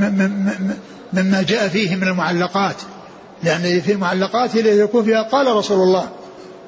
[0.00, 0.74] من من
[1.12, 2.76] مما جاء فيه من المعلقات.
[3.42, 6.08] لأن في المعلقات التي يكون فيها قال رسول الله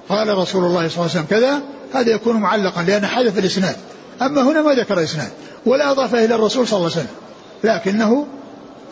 [0.08, 1.60] قال رسول الله صلى الله عليه وسلم كذا
[1.94, 3.76] هذا يكون معلقا لأن حدث الإسناد.
[4.22, 5.30] أما هنا ما ذكر إسناد
[5.66, 7.16] ولا أضافه إلى الرسول صلى الله عليه وسلم
[7.64, 8.26] لكنه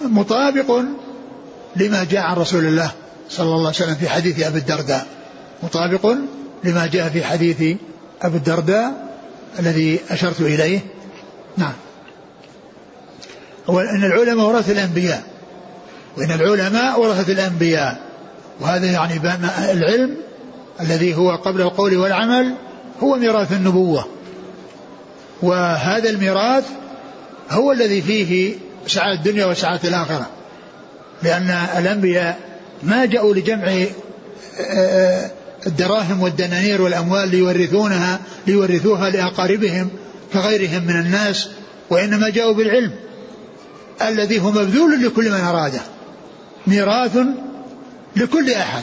[0.02, 0.82] مطابق
[1.76, 2.92] لما جاء عن رسول الله
[3.30, 5.06] صلى الله عليه وسلم في حديث أبي الدرداء.
[5.62, 6.14] مطابق
[6.64, 7.76] لما جاء في حديث
[8.22, 9.16] أبي الدرداء
[9.58, 10.80] الذي أشرت إليه.
[11.56, 11.72] نعم.
[13.70, 15.29] هو أن العلماء ورثة الأنبياء
[16.20, 18.00] وإن العلماء ورثة الأنبياء.
[18.60, 19.20] وهذا يعني
[19.72, 20.16] العلم
[20.80, 22.54] الذي هو قبل القول والعمل
[23.02, 24.06] هو ميراث النبوة.
[25.42, 26.64] وهذا الميراث
[27.50, 28.54] هو الذي فيه
[28.86, 30.26] سعادة الدنيا وسعادة الآخرة.
[31.22, 32.38] لأن الأنبياء
[32.82, 33.88] ما جاءوا لجمع آه،
[34.60, 35.30] آه،
[35.66, 39.88] الدراهم والدنانير والأموال ليورثونها ليورثوها لأقاربهم
[40.32, 41.48] كغيرهم من الناس
[41.90, 42.92] وإنما جاءوا بالعلم
[44.02, 45.80] الذي هو مبذول لكل من أراده.
[46.66, 47.18] ميراث
[48.16, 48.82] لكل أحد.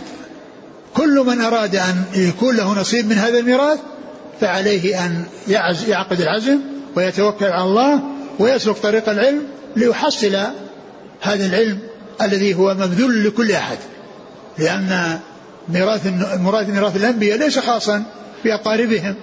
[0.94, 3.80] كل من أراد أن يكون له نصيب من هذا الميراث
[4.42, 5.24] فعليه أن
[5.88, 6.60] يعقد العزم
[6.96, 8.00] ويتوكل على الله
[8.40, 9.44] ويسلك طريق العلم
[9.76, 10.38] ليحصل
[11.22, 11.80] هذا العلم
[12.22, 13.78] الذي هو مبذول لكل أحد.
[14.58, 15.20] لأن
[15.70, 16.08] ميراث
[16.40, 18.04] مراد ميراث الأنبياء ليس خاصا
[18.44, 19.16] بأقاربهم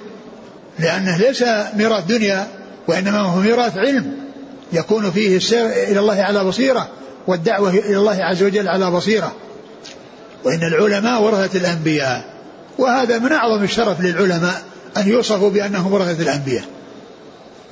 [0.78, 1.44] لأنه ليس
[1.76, 2.46] ميراث دنيا
[2.88, 4.16] وإنما هو ميراث علم
[4.72, 6.88] يكون فيه السير إلى الله على بصيرة.
[7.26, 9.32] والدعوة إلى الله عز وجل على بصيرة.
[10.44, 12.24] وإن العلماء ورثة الأنبياء
[12.78, 14.62] وهذا من أعظم الشرف للعلماء
[14.96, 16.64] أن يوصفوا بأنهم ورثة الأنبياء.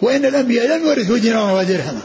[0.02, 2.00] وإن الأنبياء لم يورثوا دينارا ودرهما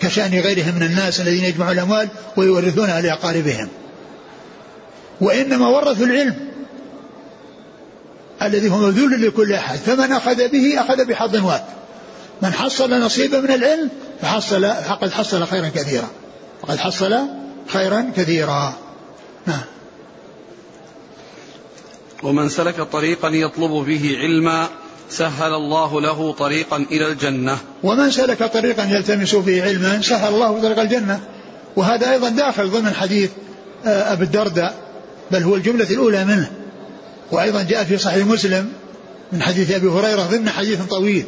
[0.00, 3.68] كشأن غيرهم من الناس الذين يجمعوا الأموال ويورثونها لأقاربهم
[5.20, 6.34] وإنما ورثوا العلم
[8.42, 9.78] الذي هو مبذول لكل أحد.
[9.78, 11.64] فمن أخذ به أخذ بحظ وافر
[12.42, 13.90] من حصل نصيبا من العلم
[14.22, 16.08] فحصل فقد حصل خيرا كثيرا.
[16.64, 17.18] فقد حصل
[17.68, 18.74] خيرا كثيرا.
[19.46, 19.60] نعم.
[22.22, 24.68] ومن سلك طريقا يطلب به علما
[25.10, 27.58] سهل الله له طريقا إلى الجنة.
[27.82, 31.20] ومن سلك طريقا يلتمس فيه علما سهل الله طريق الجنة.
[31.76, 33.30] وهذا أيضا داخل ضمن حديث
[33.86, 34.74] آه، أبي الدرداء
[35.30, 36.50] بل هو الجملة الأولى منه.
[37.32, 38.72] وأيضا جاء في صحيح مسلم
[39.32, 41.26] من حديث أبي هريرة ضمن حديث طويل.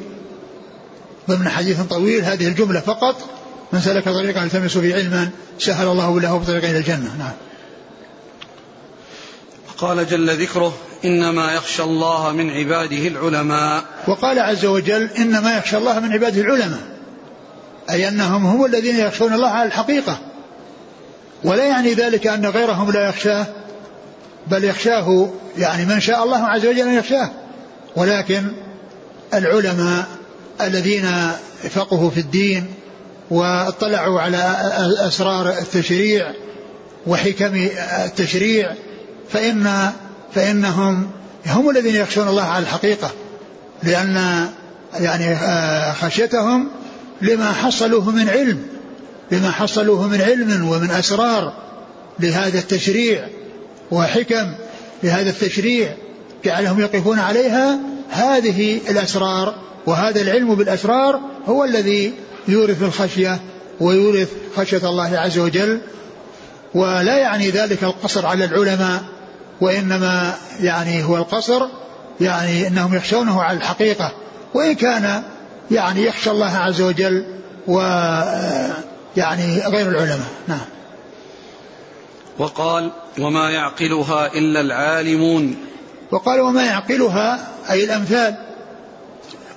[1.29, 3.17] ضمن حديث طويل هذه الجملة فقط
[3.73, 7.17] من سلك طريقا يلتمس فيه علما سهل الله له بطريق إلى الجنة.
[7.19, 7.33] نعم.
[9.79, 13.85] قال جل ذكره إنما يخشى الله من عباده العلماء.
[14.07, 16.81] وقال عز وجل إنما يخشى الله من عباده العلماء.
[17.91, 20.19] أي أنهم هم الذين يخشون الله على الحقيقة.
[21.45, 23.47] ولا يعني ذلك أن غيرهم لا يخشاه
[24.47, 27.31] بل يخشاه يعني من شاء الله عز وجل أن يخشاه.
[27.97, 28.43] ولكن
[29.35, 30.07] العلماء
[30.61, 31.31] الذين
[31.71, 32.67] فقهوا في الدين
[33.31, 34.57] واطلعوا على
[35.09, 36.33] أسرار التشريع
[37.07, 37.69] وحكم
[38.05, 38.75] التشريع
[39.33, 39.93] فإن
[40.35, 41.11] فإنهم
[41.47, 43.11] هم الذين يخشون الله على الحقيقة
[43.83, 44.47] لأن
[45.01, 46.69] يعني آه، خشيتهم
[47.23, 48.63] لما حصلوه من علم
[49.31, 51.53] لما حصلوه من علم ومن أسرار
[52.21, 53.29] لهذا التشريع
[53.91, 54.53] وحكم
[55.03, 55.89] لهذا التشريع
[56.45, 57.79] جعلهم يقفون عليها
[58.11, 59.55] هذه الأسرار
[59.87, 62.13] وهذا العلم بالأسرار هو الذي
[62.49, 63.41] يورث الخشية
[63.81, 65.81] ويورث خشية الله عز وجل
[66.75, 69.03] ولا يعني ذلك القصر على العلماء
[69.61, 71.67] وإنما يعني هو القصر
[72.21, 74.13] يعني أنهم يخشونه على الحقيقة.
[74.55, 75.23] وإن كان
[75.71, 77.27] يعني يخشى الله عز وجل
[77.67, 77.81] و
[79.17, 80.29] يعني غير العلماء.
[80.49, 80.67] نعم.
[82.39, 85.57] وقال وما يعقلها إلا العالمون.
[86.11, 88.46] وقال وما يعقلها أي الأمثال.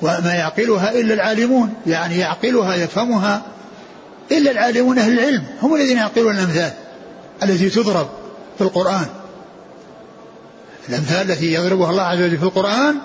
[0.02, 3.42] وما يعقلها إلا العالمون يعني يعقلها يفهمها
[4.32, 6.72] إلا العالمون أهل العلم هم الذين يعقلون الأمثال
[7.44, 8.08] التي تضرب
[8.58, 9.06] في القرآن.
[10.90, 12.96] الأمثال التي يضربها الله عز وجل في القرآن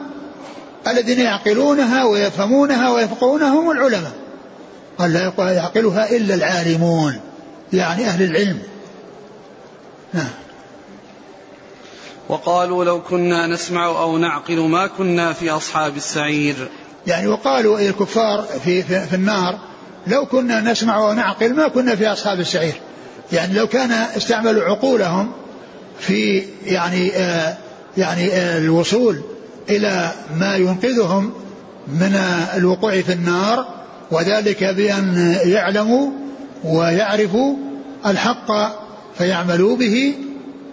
[0.86, 4.12] الذين يعقلونها ويفهمونها ويفقهونها هم العلماء.
[4.99, 7.20] قال لا يعقلها إلا العالمون
[7.72, 8.59] يعني أهل العلم.
[10.12, 10.30] نعم.
[12.28, 16.68] وقالوا لو كنا نسمع أو نعقل ما كنا في أصحاب السعير.
[17.07, 19.59] يعني وقالوا أي الكفار في, في, في النار
[20.07, 22.74] لو كنا نسمع ونعقل ما كنا في أصحاب السعير.
[23.32, 25.32] يعني لو كان استعملوا عقولهم
[26.00, 27.57] في يعني آه
[27.96, 29.20] يعني آه الوصول
[29.70, 31.32] إلى ما ينقذهم
[31.88, 32.14] من
[32.57, 33.66] الوقوع في النار
[34.11, 36.11] وذلك بأن يعلموا
[36.64, 37.57] ويعرفوا
[38.07, 38.50] الحق
[39.18, 40.14] فيعملوا به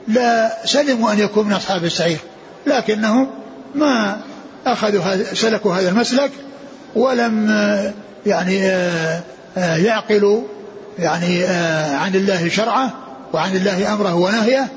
[0.08, 2.20] لا سلموا أن يكونوا من أصحاب السعير.
[2.68, 3.28] لكنهم
[3.76, 4.22] ما
[4.66, 6.32] أخذوا سلكوا هذا المسلك
[6.96, 7.50] ولم
[8.26, 8.58] يعني
[9.58, 10.42] يعقلوا
[11.00, 11.44] يعني
[11.96, 12.94] عن الله شرعه
[13.34, 14.68] وعن الله أمره ونهيه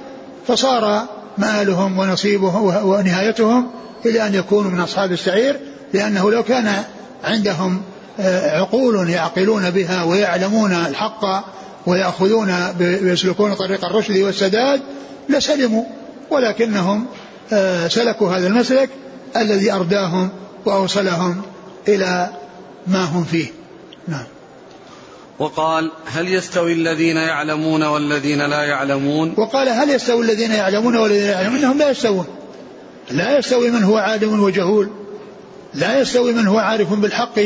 [0.46, 1.06] فصار
[1.38, 3.70] مآلهم ونصيبهم ونهايتهم
[4.06, 5.60] إلى أن يكونوا من أصحاب السعير
[5.92, 6.82] لأنه لو كان
[7.24, 7.82] عندهم
[8.44, 11.44] عقول يعقلون بها ويعلمون الحق
[11.86, 14.80] ويأخذون ويسلكون طريق الرشد والسداد
[15.28, 15.84] لسلموا
[16.30, 17.06] ولكنهم
[17.52, 18.90] آه، سلكوا هذا المسلك
[19.36, 20.30] الذي أرداهم
[20.64, 21.42] وأوصلهم
[21.88, 22.30] إلى
[22.86, 23.46] ما هم فيه.
[24.08, 24.24] نعم.
[25.38, 31.32] وقال هل يستوي الذين يعلمون والذين لا يعلمون؟ وقال هل يستوي الذين يعلمون والذين لا
[31.32, 32.26] يعلمون؟ إنهم لا يستوون.
[33.10, 34.90] لا يستوي من هو عالم وجهول.
[35.74, 37.38] لا يستوي من هو عارف بالحق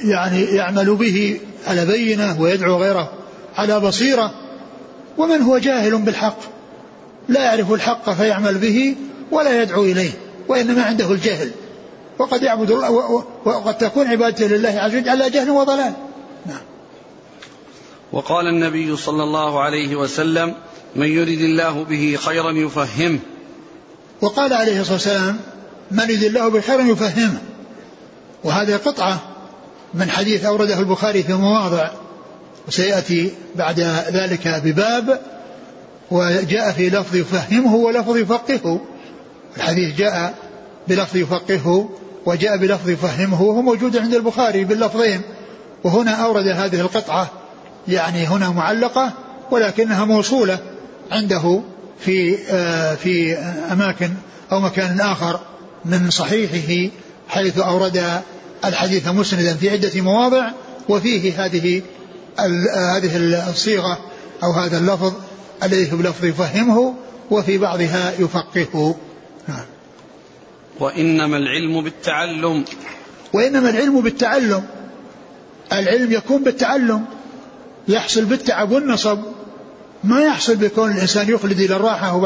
[0.00, 3.12] يعني يعمل به على بينة ويدعو غيره
[3.56, 4.34] على بصيرة
[5.18, 6.38] ومن هو جاهل بالحق.
[7.28, 8.96] لا يعرف الحق فيعمل به
[9.30, 10.23] ولا يدعو إليه.
[10.48, 11.50] وإنما عنده الجهل.
[12.18, 12.90] وقد يعبد الله
[13.44, 15.92] وقد تكون عبادته لله عز وجل على جهل وضلال.
[16.46, 16.60] نعم.
[18.12, 20.54] وقال النبي صلى الله عليه وسلم
[20.96, 23.18] من يرد الله به خيرا يفهمه.
[24.20, 25.40] وقال عليه الصلاة والسلام
[25.90, 27.38] من يرد الله به خيرا يفهمه.
[28.44, 29.20] وهذه قطعة
[29.94, 31.90] من حديث أورده البخاري في مواضع
[32.68, 33.80] وسيأتي بعد
[34.12, 35.20] ذلك بباب
[36.10, 38.80] وجاء في لفظ يفهمه ولفظ يفقهه.
[39.56, 40.34] الحديث جاء
[40.88, 41.90] بلفظ يفقهه
[42.26, 45.20] وجاء بلفظ يفهمه وهو موجود عند البخاري باللفظين.
[45.84, 47.30] وهنا أورد هذه القطعة
[47.88, 49.12] يعني هنا معلقة
[49.50, 50.58] ولكنها موصولة
[51.10, 51.60] عنده
[52.00, 53.34] في آه، في
[53.72, 54.10] أماكن
[54.52, 55.40] أو مكان آخر
[55.84, 56.92] من صحيحه
[57.28, 58.04] حيث أورد
[58.64, 60.50] الحديث مسندا في عدة مواضع
[60.88, 61.82] وفيه هذه
[62.96, 63.16] هذه
[63.50, 63.98] الصيغة
[64.42, 65.12] أو هذا اللفظ
[65.62, 66.94] الذي في بلفظ يفهمه
[67.30, 68.96] وفي بعضها يفقهه.
[70.80, 72.64] وإنما العلم بالتعلم.
[73.32, 74.62] وإنما العلم بالتعلم.
[75.72, 77.04] العلم يكون بالتعلم
[77.88, 79.18] يحصل بالتعب والنصب.
[80.04, 82.16] ما يحصل بكون الإنسان يخلد إلى الراحة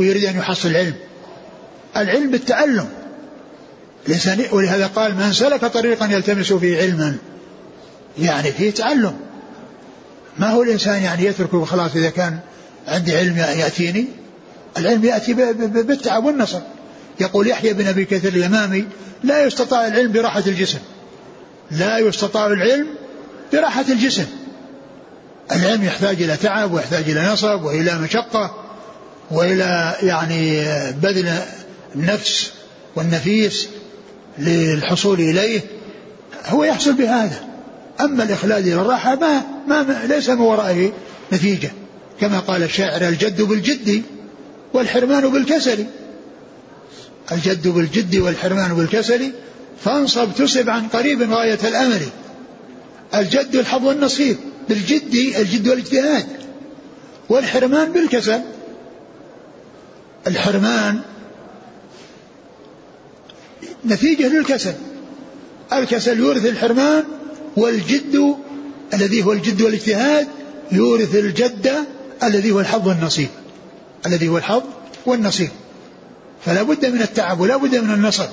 [0.00, 0.94] ويريد أن يحصل العلم
[1.96, 2.88] العلم بالتعلم.
[4.08, 7.16] الإنسان ولهذا قال من سلك طريقا يلتمس فيه علما.
[8.18, 9.16] يعني فيه تعلم.
[10.38, 12.38] ما هو الإنسان يعني يتركه خلاص إذا كان
[12.88, 14.06] عندي علم يأتيني؟
[14.78, 15.34] العلم يأتي
[15.64, 16.60] بالتعب والنصر
[17.20, 18.84] يقول يحيى بن أبي كثير اليمامي
[19.24, 20.78] لا يستطاع العلم براحة الجسم.
[21.70, 22.86] لا يستطاع العلم
[23.52, 24.26] براحة الجسم.
[25.52, 28.64] العلم يحتاج إلى تعب ويحتاج إلى نصب وإلى مشقة
[29.30, 31.38] وإلى يعني بذل
[31.94, 32.52] النفس
[32.96, 33.68] والنفيس
[34.38, 35.60] للحصول إليه.
[36.46, 37.44] هو يحصل بهذا.
[38.00, 40.92] أما الإخلاد إلى الراحة ما, ما ليس من ورائه
[41.32, 41.70] نتيجة.
[42.20, 44.02] كما قال الشاعر الجد بالجد
[44.72, 45.86] والحرمان بالكسل.
[47.32, 49.32] الجد بالجد والحرمان بالكسل
[49.84, 52.00] فانصب تسب عن قريب غاية الأمل
[53.14, 54.36] الجد الحظ والنصيب
[54.68, 56.26] بالجد الجد والاجتهاد.
[57.28, 58.40] والحرمان بالكسل.
[60.26, 61.00] الحرمان
[63.86, 64.74] نتيجة للكسل.
[65.72, 67.04] الكسل يورث الحرمان
[67.56, 68.36] والجد
[68.94, 70.28] الذي هو الجد والاجتهاد
[70.72, 71.84] يورث الجد
[72.22, 73.28] الذي هو الحظ والنصيب.
[74.06, 74.62] الذي هو الحظ
[75.06, 75.50] والنصيب.
[76.44, 78.28] فلا بد من التعب ولا بد من النصب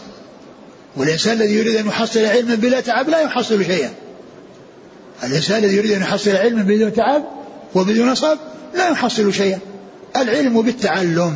[0.97, 3.89] والإنسان الذي يريد أن يحصل علما بلا تعب لا يحصل شيئا.
[5.23, 7.23] الإنسان الذي يريد أن يحصل علما بدون تعب
[7.75, 8.37] وبدون نصب
[8.75, 9.59] لا يحصل شيئا.
[10.15, 11.35] العلم بالتعلم.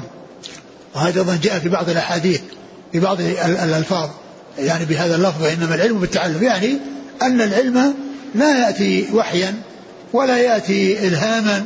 [0.95, 2.41] وهذا أيضا جاء في بعض الأحاديث
[2.91, 4.09] في بعض الألفاظ.
[4.59, 6.43] يعني بهذا اللفظ إنما العلم بالتعلم.
[6.43, 6.77] يعني
[7.21, 7.93] أن العلم
[8.35, 9.55] لا يأتي وحيا
[10.13, 11.65] ولا يأتي إلهاما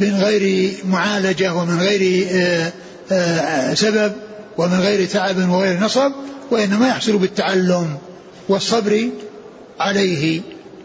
[0.00, 2.72] من غير معالجة ومن غير آه،
[3.74, 4.12] سبب
[4.58, 6.12] ومن غير تعب وغير نصب
[6.50, 7.98] وإنما يحصل بالتعلم
[8.48, 9.08] والصبر
[9.80, 10.40] عليه.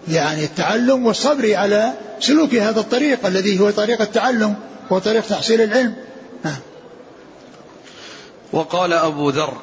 [0.07, 4.55] يعني التعلم والصبر على سلوك هذا الطريق الذي هو طريق التعلم
[4.89, 5.95] وطريق تحصيل العلم.
[8.53, 9.53] وقال أبو ذر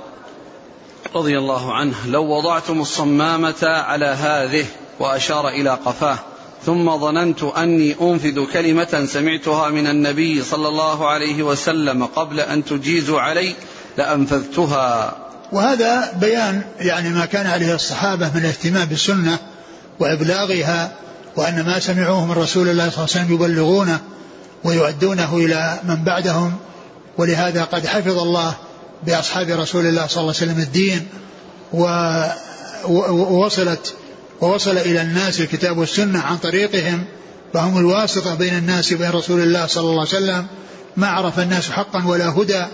[1.14, 4.66] رضي الله عنه لو وضعتم الصمامة على هذه
[5.00, 6.18] وأشار إلى قفاه.
[6.66, 13.20] ثم ظننت أني أنفذ كلمة سمعتها من النبي صلى الله عليه وسلم قبل أن تجيزوا
[13.20, 13.54] علي
[13.98, 15.16] لأنفذتها.
[15.52, 19.38] وهذا بيان يعني ما كان عليه الصحابة من الاهتمام بالسنة
[20.00, 20.92] وإبلاغها
[21.36, 24.00] وأن ما سمعوه من رسول الله صلى الله عليه وسلم يبلغونه
[24.64, 26.56] ويؤدونه إلى من بعدهم
[27.18, 28.54] ولهذا قد حفظ الله
[29.06, 31.08] بأصحاب رسول الله صلى الله عليه وسلم الدين
[32.88, 33.94] ووصلت
[34.41, 37.05] ووصل إلى الناس الكتاب والسنة عن طريقهم
[37.55, 40.47] فهم الواسطة بين الناس وبين رسول الله صلى الله عليه وسلم
[40.97, 42.64] ما عرف الناس حقا ولا هدى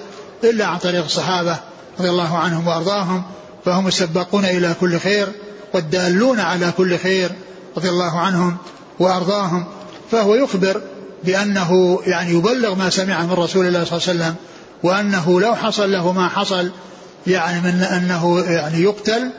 [0.45, 1.57] إلا عن طريق الصحابة
[1.99, 3.23] رضي الله عنهم وأرضاهم
[3.65, 5.29] فهم السباقون إلى كل خير
[5.75, 7.31] والدالون على كل خير
[7.77, 8.57] رضي الله عنهم
[8.99, 9.65] وأرضاهم
[10.11, 10.81] فهو يخبر
[11.25, 14.35] بأنه يعني يبلغ ما سمع من رسول الله صلى الله عليه وسلم
[14.83, 16.71] وأنه لو حصل له ما حصل
[17.27, 19.31] يعني من أنه يعني يقتل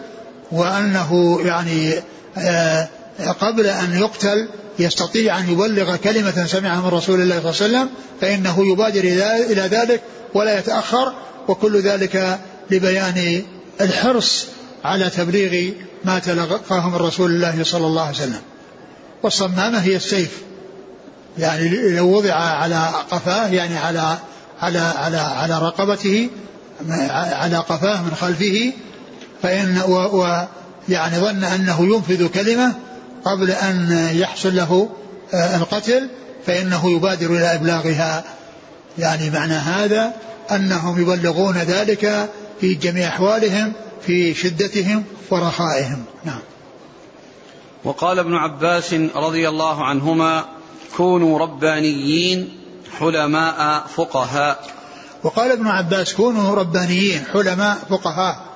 [0.51, 1.93] وأنه يعني
[3.41, 4.47] قبل أن يقتل
[4.79, 7.89] يستطيع أن يبلغ كلمة سمعها من رسول الله صلى الله عليه وسلم
[8.21, 9.03] فإنه يبادر
[9.51, 10.01] إلى ذلك
[10.33, 11.13] ولا يتأخر
[11.47, 12.39] وكل ذلك
[12.71, 13.43] لبيان
[13.81, 14.47] الحرص
[14.83, 15.73] على تبليغ
[16.05, 18.41] ما تلقاه من رسول الله صلى الله عليه وسلم.
[19.23, 20.41] والصمامة هي السيف.
[21.37, 24.17] يعني لو وضع على قفاه يعني على
[24.61, 26.29] على على على رقبته
[27.09, 28.71] على قفاه من خلفه
[29.43, 30.47] فإن و, و
[30.89, 32.75] يعني ظن أنه ينفذ كلمة
[33.25, 34.89] قبل أن يحصل له
[35.33, 36.09] آه، القتل
[36.45, 38.23] فإنه يبادر إلى إبلاغها.
[38.97, 40.13] يعني معنى هذا
[40.51, 42.29] أنهم يبلغون ذلك
[42.61, 46.03] في جميع أحوالهم في شدتهم ورخائهم.
[46.25, 46.39] نعم.
[47.83, 50.45] وقال ابن عباس رضي الله عنهما
[50.97, 52.49] كونوا ربانيين
[52.99, 54.67] حلماء فقهاء.
[55.23, 58.46] وقال ابن عباس كونوا ربانيين حلماء فقهاء.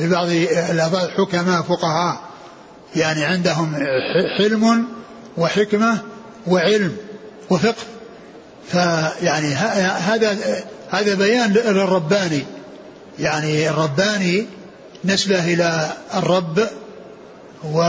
[0.00, 2.20] في بعض الألفاظ حكماء فقهاء.
[2.96, 3.74] يعني عندهم
[4.38, 4.86] حلم
[5.36, 5.98] وحكمة
[6.46, 6.96] وعلم
[7.50, 7.82] وفقه.
[8.68, 10.36] فيعني هذا
[10.90, 12.44] هذا بيان للرباني.
[13.18, 14.46] يعني الرباني
[15.04, 16.68] نسبة إلى الرب
[17.64, 17.82] و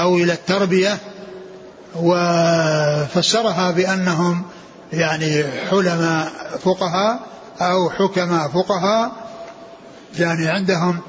[0.00, 0.98] أو إلى التربية.
[1.96, 4.42] وفسرها بأنهم
[4.92, 6.32] يعني حلماء
[6.64, 7.20] فقهاء
[7.60, 9.12] أو حكماء فقهاء.
[10.18, 11.00] يعني عندهم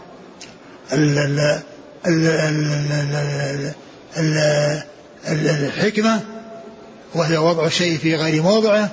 [5.27, 6.21] الحكمة
[7.15, 8.89] وهي وضع الشيء في غير موضعه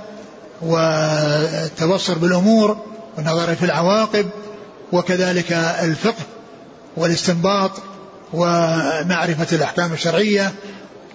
[0.63, 2.77] والتبصر بالأمور
[3.17, 4.27] والنظر في العواقب
[4.93, 6.23] وكذلك الفقه
[6.97, 7.71] والاستنباط
[8.33, 10.53] ومعرفة الأحكام الشرعية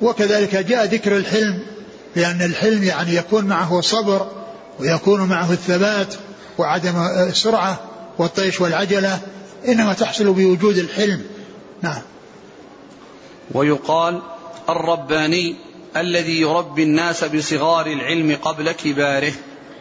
[0.02, 1.60] وكذلك جاء ذكر الحلم
[2.16, 4.28] لأن الحلم يعني يكون معه الصبر
[4.80, 6.14] ويكون معه الثبات
[6.58, 7.80] وعدم السرعة
[8.18, 9.20] والطيش والعجلة
[9.68, 11.22] إنما تحصل بوجود الحلم.
[11.82, 12.02] نعم.
[13.52, 14.22] ويقال
[14.70, 15.56] الرباني
[15.98, 19.34] الذي يربي الناس بصغار العلم قبل كباره.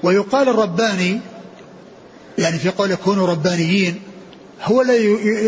[0.02, 1.20] ويقال الرباني
[2.38, 4.02] يعني في قول كونوا ربانيين
[4.62, 4.82] هو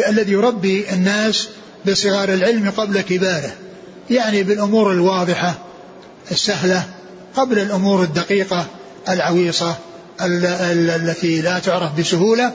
[0.09, 1.49] الذي يربي الناس
[1.87, 3.53] بصغار العلم قبل كباره.
[4.11, 5.55] يعني بالأمور الواضحة
[6.31, 6.85] السهلة
[7.37, 8.67] قبل الأمور الدقيقة
[9.09, 9.77] العويصة
[10.21, 12.53] التي لا تعرف بسهولة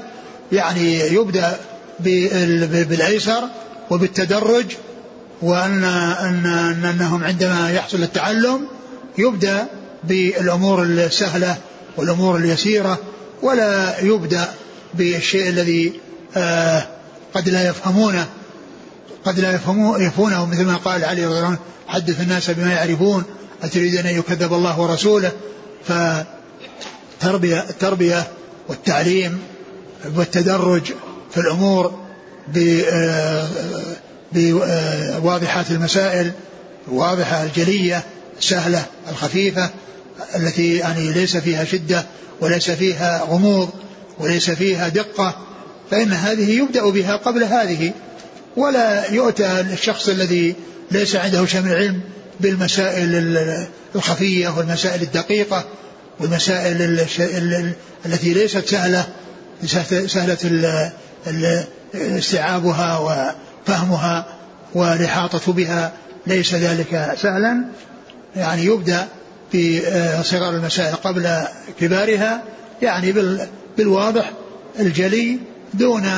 [0.51, 1.57] يعني يبدأ
[1.99, 3.43] بالأيسر
[3.89, 4.65] وبالتدرج
[5.41, 6.45] وان ان
[6.85, 8.67] أنهم عندما يحصل التعلم
[9.17, 9.67] يبدأ
[10.03, 11.57] بالأمور السهلة
[11.97, 12.97] والأمور اليسيرة
[13.41, 14.47] ولا يبدأ
[14.93, 15.99] بالشيء الذي
[16.37, 16.87] آه
[17.33, 18.27] قد لا يفهمونه
[19.25, 23.23] قد لا يفهمونه مثل ما قال علي رضي الله عنه حدث الناس بما يعرفون
[23.63, 25.31] أتريدون أن يكذب الله ورسوله؟
[27.19, 28.27] فتربية التربية
[28.69, 29.39] والتعليم
[30.15, 30.81] والتدرج
[31.31, 31.99] في الأمور
[34.31, 36.31] بواضحات المسائل
[36.87, 38.03] الواضحة الجلية
[38.39, 39.69] السهلة الخفيفة
[40.35, 42.05] التي يعني ليس فيها شدة
[42.41, 43.69] وليس فيها غموض
[44.19, 45.35] وليس فيها دقة
[45.91, 47.91] فإن هذه يبدأ بها قبل هذه
[48.57, 50.55] ولا يؤتى الشخص الذي
[50.91, 52.01] ليس عنده شمل علم
[52.39, 53.37] بالمسائل
[53.95, 55.65] الخفية والمسائل الدقيقة
[56.19, 56.81] والمسائل
[58.05, 59.07] التي ليست سهلة
[59.66, 60.91] سهلة
[61.95, 64.26] استيعابها وفهمها
[64.74, 65.91] والإحاطة بها
[66.28, 67.66] ليس ذلك سهلا.
[68.36, 69.08] يعني يبدأ
[69.49, 71.47] بصغار المسائل قبل
[71.80, 72.43] كبارها
[72.82, 73.14] يعني
[73.78, 74.32] بالواضح
[74.80, 75.39] الجلي
[75.74, 76.10] دون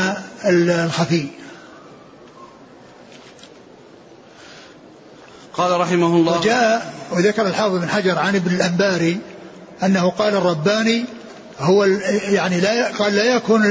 [0.46, 1.28] الخفي.
[5.54, 9.20] قال رحمه الله وجاء وذكر الحافظ بن حجر عن ابن الأنباري
[9.84, 11.06] أنه قال الرباني
[11.60, 11.84] هو
[12.30, 13.62] يعني لا قال لا يكون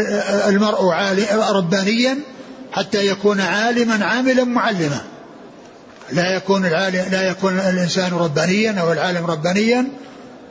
[0.47, 0.93] المرء
[1.57, 2.19] ربانيا
[2.73, 5.01] حتى يكون عالما عاملا معلما.
[6.13, 9.87] لا يكون العالم لا يكون الإنسان ربانيا أو العالم ربانيا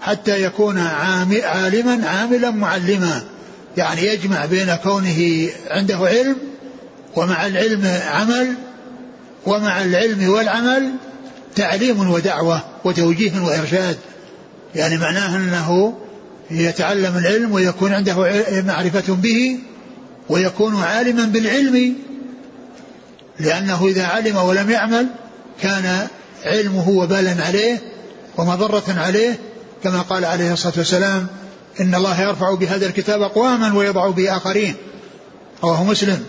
[0.01, 3.23] حتى يكون عالما عاملا معلما.
[3.77, 6.35] يعني يجمع بين كونه عنده علم
[7.15, 8.53] ومع العلم عمل
[9.45, 10.91] ومع العلم والعمل
[11.55, 13.97] تعليم ودعوة وتوجيه وإرشاد.
[14.75, 15.97] يعني معناه أنه
[16.51, 18.15] يتعلم العلم ويكون عنده
[18.65, 19.59] معرفة به
[20.29, 21.95] ويكون عالما بالعلم.
[23.39, 25.07] لأنه إذا علم ولم يعمل
[25.61, 26.07] كان
[26.45, 27.81] علمه وبالا عليه
[28.37, 29.39] ومضرة عليه.
[29.83, 31.27] كما قال عليه الصلاة والسلام
[31.81, 34.75] إن الله يرفع بهذا الكتاب أقواما ويضع به آخرين
[35.63, 36.25] رواه مسلم.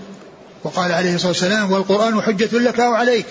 [0.65, 3.27] وقال عليه الصلاة والسلام والقرآن حجة لك أو عليك.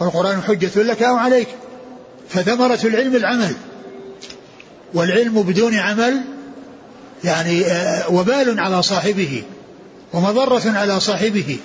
[0.00, 1.48] والقرآن حجة لك أو عليك.
[2.28, 3.54] فثمرة العلم العمل.
[4.94, 6.20] والعلم بدون عمل
[7.24, 9.42] يعني آه، وبال على صاحبه
[10.12, 11.58] ومضرة على صاحبه.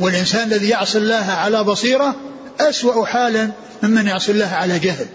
[0.00, 2.14] والإنسان الذي يعصي الله على بصيرة
[2.60, 3.50] أسوأ حالا
[3.82, 5.06] ممن يعصي الله على جهل.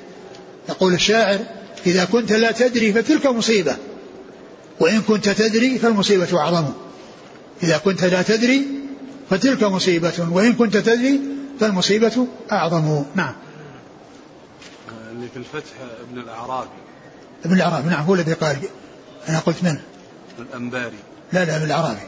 [0.70, 1.40] يقول الشاعر
[1.86, 3.76] إذا كنت لا تدري فتلك مصيبة
[4.80, 6.66] وإن كنت تدري فالمصيبة أعظم.
[7.64, 8.68] إذا كنت لا تدري
[9.30, 11.22] فتلك مصيبة وإن كنت تدري
[11.60, 13.04] فالمصيبة أعظم.
[13.16, 13.34] نعم.
[15.12, 15.72] اللي في الفتح
[16.10, 16.70] ابن الأعرابي.
[17.46, 17.89] ابن الأعرابي.
[17.89, 18.58] نعم هو الذي قال.
[19.30, 19.78] أنا قلت من؟
[20.39, 20.98] الأنباري.
[21.34, 22.00] لا لا ابن الأعرابي.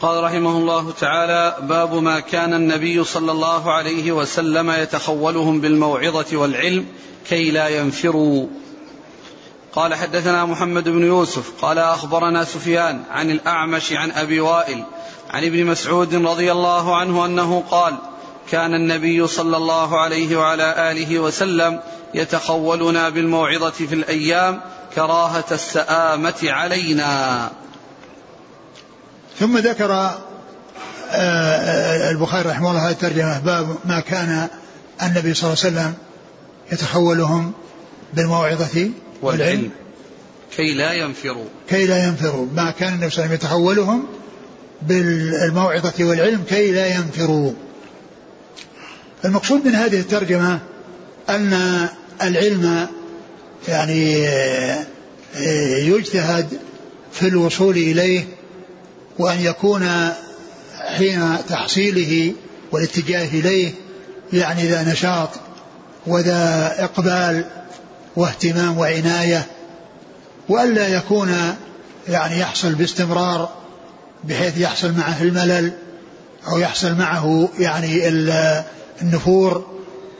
[0.00, 6.86] قال رحمه الله تعالى باب ما كان النبي صلى الله عليه وسلم يتخولهم بالموعظة والعلم
[7.28, 8.46] كي لا ينفروا.
[9.72, 11.52] قال حدثنا محمد بن يوسف.
[11.62, 14.84] قال أخبرنا سفيان عن الأعمش عن أبي وائل
[15.30, 17.94] عن ابن مسعود رضي الله عنه أنه قال
[18.50, 21.80] كان النبي صلى الله عليه وعلى آله وسلم
[22.14, 24.60] يتخولنا بالموعظة في الأيام
[24.94, 27.50] كراهة السآمة علينا.
[29.38, 30.18] ثم ذكر آه،
[31.10, 34.48] آه، البخاري رحمه الله هذه الترجمة باب ما كان
[35.02, 35.94] النبي صلى الله عليه وسلم
[36.72, 37.52] يتخولهم
[38.14, 38.90] بالموعظة
[39.22, 39.70] والعلم.
[40.56, 41.46] كي لا ينفروا.
[41.68, 42.46] كي لا ينفروا.
[42.54, 44.06] ما كان النبي صلى الله عليه وسلم يتخولهم
[44.82, 47.52] بالموعظة والعلم كي لا ينفروا.
[49.24, 50.58] المقصود من هذه الترجمة
[51.28, 51.88] أن
[52.22, 52.86] العلم
[53.68, 54.84] يعني آه،
[55.76, 56.48] يجتهد
[57.12, 58.24] في الوصول إليه
[59.18, 59.88] وأن يكون
[60.96, 62.32] حين تحصيله
[62.72, 63.72] والاتجاه إليه
[64.32, 65.30] يعني ذا نشاط
[66.06, 67.44] وذا إقبال
[68.16, 69.46] واهتمام وعناية
[70.48, 71.54] وألا يكون
[72.08, 73.48] يعني يحصل باستمرار
[74.24, 75.72] بحيث يحصل معه الملل
[76.48, 78.08] أو يحصل معه يعني
[79.02, 79.66] النفور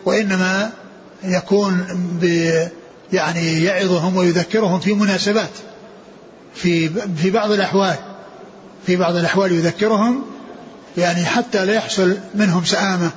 [0.04, 0.70] وإنما
[1.24, 1.86] يكون
[2.22, 2.52] ب
[3.12, 5.50] يعني يعظهم ويذكرهم في مناسبات
[6.54, 7.96] في في بعض الأحوال
[8.86, 10.24] في بعض الأحوال يذكرهم
[10.96, 13.10] يعني حتى لا يحصل منهم سآمة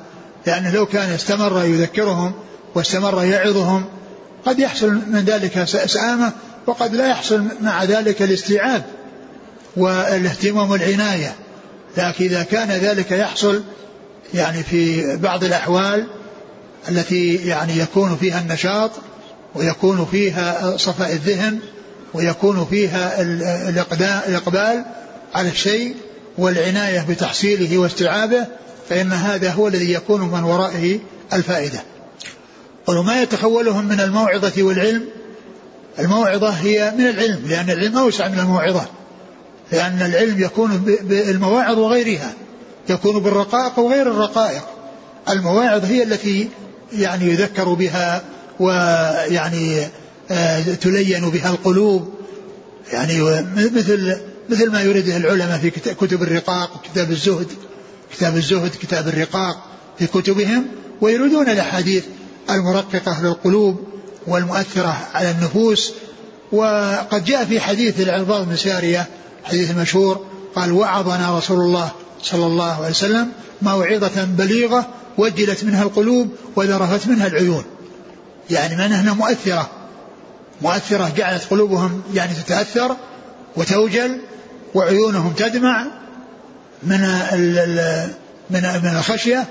[0.45, 2.33] لأنه لو كان استمر يذكرهم
[2.75, 3.85] واستمر يعظهم
[4.45, 6.31] قد يحصل من ذلك سآمة
[6.67, 8.83] وقد لا يحصل مع ذلك الاستيعاب
[9.77, 11.35] والاهتمام والعناية.
[11.97, 13.63] لكن إذا كان ذلك يحصل
[14.33, 16.07] يعني في بعض الأحوال
[16.89, 18.91] التي يعني يكون فيها النشاط
[19.55, 21.59] ويكون فيها صفاء الذهن
[22.13, 23.21] ويكون فيها
[24.27, 24.85] الإقبال
[25.35, 25.95] على الشيء
[26.37, 28.45] والعناية بتحصيله واستيعابه
[28.89, 30.99] فإن هذا هو الذي يكون من ورائه
[31.33, 31.79] الفائدة.
[32.87, 35.05] وما يتخولهم من الموعظة والعلم؟
[35.99, 38.85] الموعظة هي من العلم لأن العلم أوسع من الموعظة
[39.71, 42.33] لأن العلم يكون بالمواعظ وغيرها.
[42.89, 44.63] يكون بالرقائق وغير الرقائق.
[45.29, 46.49] المواعظ هي التي
[46.93, 48.21] يعني يذكر بها
[48.59, 49.87] ويعني
[50.31, 52.13] آه، تلين بها القلوب.
[52.93, 53.21] يعني
[53.55, 54.17] مثل
[54.49, 57.47] مثل ما يريده العلماء في كتب الرقاق كتاب الزهد
[58.13, 59.57] كتاب الزهد كتاب الرقاق
[59.99, 60.65] في كتبهم
[61.01, 62.03] ويريدون الأحاديث
[62.49, 63.83] المرققة للقلوب
[64.27, 65.93] والمؤثرة على النفوس.
[66.51, 69.07] وقد جاء في حديث العرباض بن سارية
[69.43, 70.25] حديث المشهور
[70.55, 74.87] قال وعظنا رسول الله صلى الله عليه وسلم موعظة بليغة
[75.17, 77.63] وجلت منها القلوب وذرفت منها العيون.
[78.49, 79.69] يعني معناها مؤثرة.
[80.61, 82.95] مؤثرة جعلت قلوبهم يعني تتأثر
[83.55, 84.17] وتوجل
[84.73, 85.85] وعيونهم تدمع
[86.83, 87.01] من
[88.49, 89.45] من من الخشية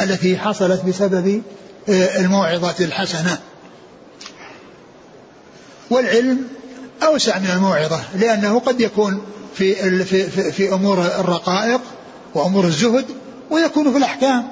[0.00, 1.42] التي حصلت بسبب
[1.88, 3.38] آه، الموعظة الحسنة.
[5.90, 6.38] والعلم
[7.02, 9.22] أوسع من الموعظة لأنه قد يكون
[9.54, 11.80] في في, في أمور الرقائق
[12.36, 13.04] وأمور الزهد
[13.50, 14.48] ويكون في الأحكام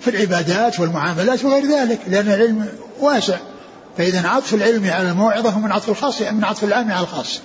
[0.00, 2.68] في العبادات والمعاملات وغير ذلك لأن العلم
[3.00, 3.36] واسع.
[3.98, 7.40] فإذا عطف العلم على الموعظة هو من عطف الخاص يعني من عطف العام على الخاص.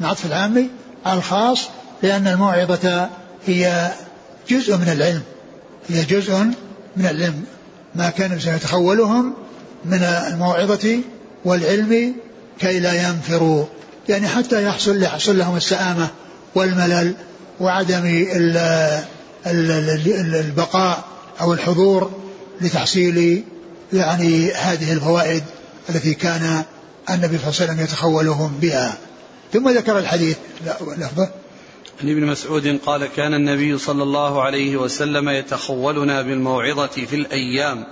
[0.00, 0.68] من عطف العام
[1.06, 1.68] على الخاص
[2.02, 3.08] لأن الموعظة
[3.46, 3.90] هي
[4.48, 5.22] جزء من العلم.
[5.88, 6.34] هي جزء
[6.96, 7.44] من العلم.
[7.94, 9.34] ما كان سيتخولهم
[9.84, 10.98] من الموعظة
[11.44, 12.14] والعلم
[12.58, 13.64] كي لا ينفروا.
[14.08, 16.08] يعني حتى يحصل يحصل لهم السآمة
[16.54, 17.14] والملل
[17.60, 18.26] وعدم
[19.46, 21.04] البقاء
[21.40, 22.10] أو الحضور
[22.60, 23.44] لتحصيل
[23.92, 25.42] يعني هذه الفوائد
[25.90, 26.62] التي كان
[27.10, 28.98] النبي صلى الله عليه وسلم يتخولهم بها.
[29.52, 30.36] ثم ذكر الحديث.
[30.98, 31.28] لفظه
[32.02, 37.86] عن ابن مسعود قال كان النبي صلى الله عليه وسلم يتخولنا بالموعظة في الأيام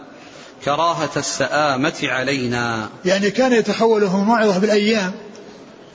[0.64, 2.88] كراهة السآمة علينا.
[3.04, 5.12] يعني كان يتخولهم الموعظة بالأيام.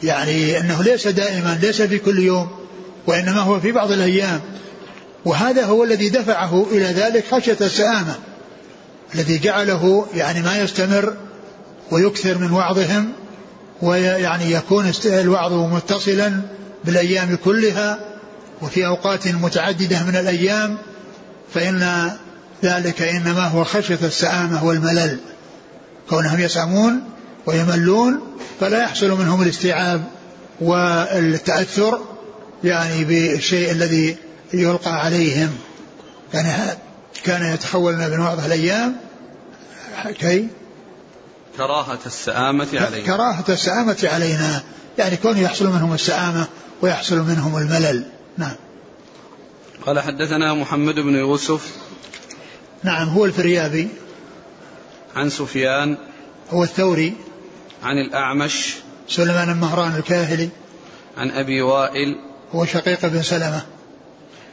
[0.03, 2.49] يعني أنه ليس دائما ليس في كل يوم
[3.07, 4.41] وإنما هو في بعض الأيام.
[5.25, 8.15] وهذا هو الذي دفعه إلى ذلك خشية السآمة
[9.15, 11.13] الذي جعله يعني ما يستمر
[11.91, 13.11] ويكثر من وعظهم
[13.81, 16.41] ويعني يكون الوعظ متصلا
[16.85, 17.99] بالأيام كلها
[18.61, 20.77] وفي أوقات متعددة من الأيام
[21.53, 22.11] فإن
[22.63, 25.19] ذلك إنما هو خشية السآمة والملل.
[26.09, 27.03] كونهم يسأمون
[27.45, 28.19] ويملون
[28.59, 30.03] فلا يحصل منهم الاستيعاب
[30.61, 31.99] والتأثر
[32.63, 34.17] يعني بالشيء الذي
[34.53, 35.57] يلقى عليهم
[36.33, 36.77] كان
[37.23, 38.95] كان يتحول من بعض الأيام
[40.19, 40.47] كي؟
[41.57, 43.05] كراهة السآمة علينا.
[43.05, 44.63] كراهة السآمة علينا
[44.97, 46.47] يعني كون يحصل منهم السآمة
[46.81, 48.05] ويحصل منهم الملل.
[48.37, 48.55] نعم.
[49.85, 51.75] قال حدثنا محمد بن يوسف.
[52.83, 53.87] نعم هو الفريابي.
[55.15, 55.97] عن سفيان.
[56.49, 57.13] هو الثوري.
[57.83, 58.75] عن الأعمش.
[59.07, 60.49] سليمان المهران الكاهلي.
[61.17, 62.15] عن أبي وائل.
[62.55, 63.65] هو شقيق بن سلمة.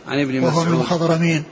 [0.08, 0.66] عن ابن وهو مسعود.
[0.68, 1.44] من المخضرمين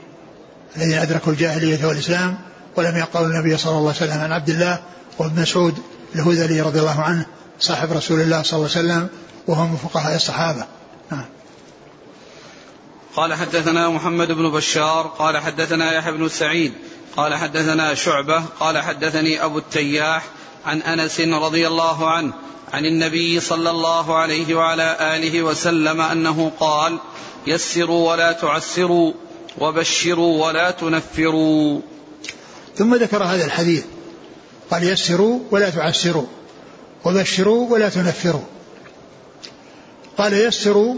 [0.75, 2.37] الذين أدركوا الجاهلية والإسلام
[2.75, 4.79] ولم يقروا النبي صلى الله عليه وسلم عن عبد الله
[5.19, 5.77] وابن مسعود
[6.15, 7.25] الهذلي رضي الله عنه
[7.59, 9.07] صاحب رسول الله صلى الله عليه وسلم
[9.47, 10.65] وهو من فقهاء الصحابة.
[11.11, 11.25] نعم.
[13.15, 16.73] قال حدثنا محمد بن بشار قال حدثنا يحيى بن سعيد
[17.17, 20.23] قال حدثنا شعبة قال حدثني أبو التياح
[20.65, 22.33] عن أنس رضي الله عنه
[22.73, 26.99] عن النبي صلى الله عليه وعلى آله وسلم أنه قال
[27.47, 29.13] يسروا ولا تعسروا
[29.57, 31.81] وبشروا ولا تنفروا.
[32.77, 33.83] ثم ذكر هذا الحديث
[34.71, 36.25] قال يسروا ولا تعسروا
[37.05, 38.45] وبشروا ولا تنفروا.
[40.17, 40.95] قال يسروا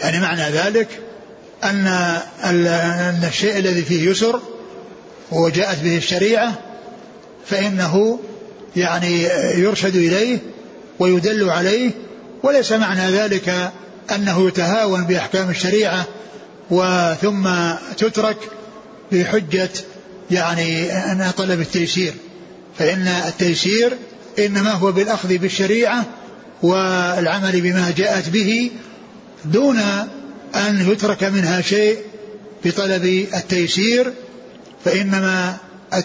[0.00, 1.00] يعني معنى ذلك
[1.64, 1.86] أن
[2.44, 4.40] أن الشيء الذي فيه يسر
[5.32, 6.58] وجاءت به الشريعة
[7.46, 8.18] فإنه
[8.76, 9.22] يعني
[9.54, 10.38] يرشد إليه
[10.98, 11.90] ويدل عليه
[12.42, 13.72] وليس معنى ذلك
[14.14, 16.06] أنه يتهاون بأحكام الشريعة
[16.70, 17.48] وثم
[17.96, 18.36] تترك
[19.12, 19.70] بحجة
[20.30, 22.14] يعني أن طلب التيسير
[22.78, 23.96] فإن التيسير
[24.38, 26.04] إنما هو بالأخذ بالشريعة
[26.62, 28.70] والعمل بما جاءت به
[29.44, 29.78] دون
[30.54, 31.98] أن يترك منها شيء
[32.64, 33.04] بطلب
[33.34, 34.12] التيسير
[34.84, 35.56] فإنما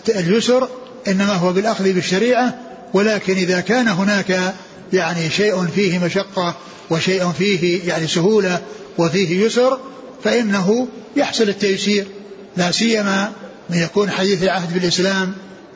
[0.10, 0.70] اليسر
[1.08, 2.60] إنما هو بالأخذ بالشريعة
[2.94, 4.54] ولكن إذا كان هناك
[4.94, 6.56] يعني شيء فيه مشقة
[6.90, 8.62] وشيء فيه يعني سهولة
[8.98, 9.80] وفيه يسر
[10.24, 12.08] فإنه يحصل التيسير.
[12.58, 13.32] لا سيما
[13.70, 15.34] من يكون حديث العهد بالإسلام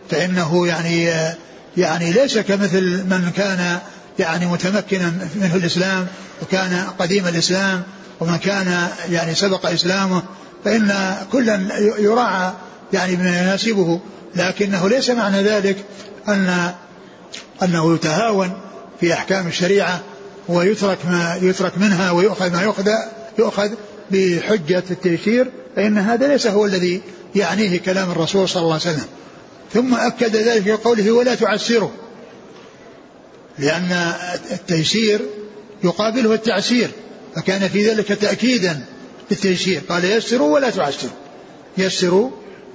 [0.09, 1.09] فإنه يعني
[1.77, 3.79] يعني ليس كمثل من كان
[4.19, 6.07] يعني متمكنا منه الإسلام
[6.41, 7.83] وكان قديم الإسلام
[8.19, 10.23] ومن كان يعني سبق إسلامه
[10.65, 11.59] فإن كلا
[11.99, 12.53] يراعى
[12.93, 13.99] يعني بما يناسبه.
[14.35, 15.77] لكنه ليس معنى ذلك
[16.27, 16.73] أن
[17.63, 18.51] أنه يتهاون
[18.99, 20.01] في أحكام الشريعة
[20.47, 22.89] ويترك ما يترك منها ويؤخذ ما يؤخذ
[23.39, 23.69] يؤخذ
[24.11, 27.01] بحجة التيسير فإن هذا ليس هو الذي
[27.35, 29.07] يعنيه كلام الرسول صلى الله عليه وسلم.
[29.73, 31.91] ثم أكد ذلك في قوله ولا تعسره
[33.59, 34.13] لأن
[34.51, 35.21] التيسير
[35.83, 36.89] يقابله التعسير
[37.35, 38.85] فكان في ذلك تأكيدا
[39.31, 41.11] للتيسير قال يسروا ولا تعسروا
[41.77, 42.29] يسروا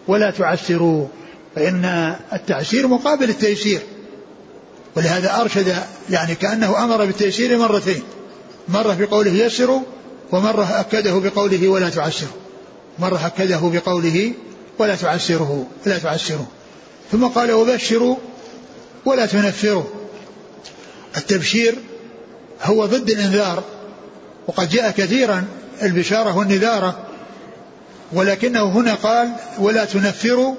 [0.08, 1.06] ولا تعسروا.
[1.54, 3.80] فإن التعسير مقابل التيسير.
[4.96, 5.76] ولهذا أرشد
[6.10, 8.02] يعني كأنه أمر بالتيسير مرتين.
[8.68, 9.80] مرة بقوله يسروا
[10.32, 12.32] ومرة أكده بقوله ولا تعسروا
[12.98, 14.32] مرة أكده بقوله
[14.78, 16.46] ولا تعسره ولا تعسره.
[17.12, 18.16] ثم قال وبشروا
[19.04, 19.84] ولا تنفروا
[21.16, 21.74] التبشير
[22.62, 23.64] هو ضد الإنذار
[24.46, 25.44] وقد جاء كثيرا
[25.82, 26.98] البشارة والنذارة
[28.12, 29.28] ولكنه هنا قال
[29.58, 30.54] ولا تنفروا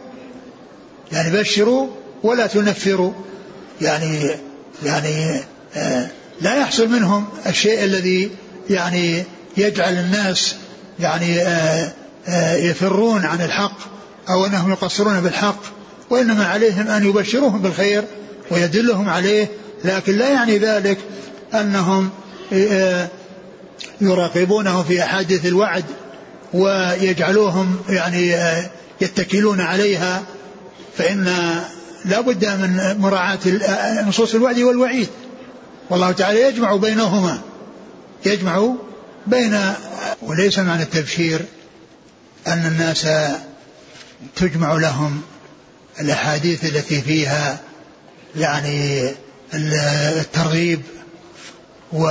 [1.12, 1.88] يعني بشروا
[2.24, 3.14] ولا تنفروا.
[3.82, 4.30] يعني
[4.86, 5.40] يعني
[5.76, 6.08] آه
[6.42, 8.32] لا يحصل منهم الشيء الذي
[8.70, 9.24] يعني
[9.58, 10.56] يجعل الناس
[11.00, 11.92] يعني آه
[12.28, 13.78] آه يفرون عن الحق
[14.30, 15.60] أو أنهم يقصرون بالحق
[16.10, 18.04] وإنما عليهم أن يبشروهم بالخير
[18.52, 19.48] ويدلهم عليه.
[19.86, 20.98] لكن لا يعني ذلك
[21.54, 22.10] أنهم
[24.02, 25.86] يراقبونهم في أحاديث الوعد
[26.54, 28.36] ويجعلوهم يعني
[29.02, 30.24] يتكلون عليها
[30.98, 31.26] فإن
[32.06, 33.40] لا بد من مراعاة
[34.08, 35.10] نصوص الوعد والوعيد.
[35.90, 37.42] والله تعالى يجمع بينهما.
[38.26, 38.74] يجمع
[39.28, 39.60] بين
[40.22, 41.46] وليس معنى التبشير
[42.48, 43.08] أن الناس
[44.36, 45.22] تجمع لهم
[46.00, 47.60] الأحاديث التي فيها
[48.36, 49.10] يعني
[49.54, 50.82] الترغيب
[51.94, 52.08] و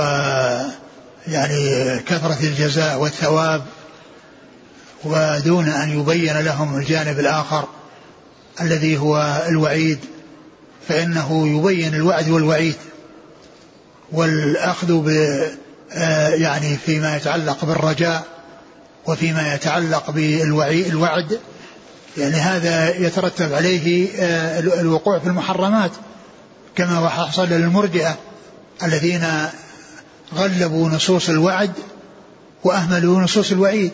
[1.27, 3.65] يعني كثرة الجزاء والثواب
[5.03, 7.67] ودون أن يبين لهم الجانب الآخر.
[8.61, 9.99] الذي هو الوعيد
[10.87, 12.75] فإنه يبين الوعد والوعيد
[14.11, 15.09] والأخذ ب
[15.91, 18.23] آه، يعني فيما يتعلق بالرجاء
[19.07, 21.39] وفيما يتعلق بالوعي الوعد
[22.17, 25.91] يعني هذا يترتب عليه آه، الوقوع في المحرمات
[26.75, 28.15] كما حصل للمرجئة
[28.83, 29.27] الذين
[30.35, 31.71] غلبوا نصوص الوعد
[32.63, 33.91] وأهملوا نصوص الوعيد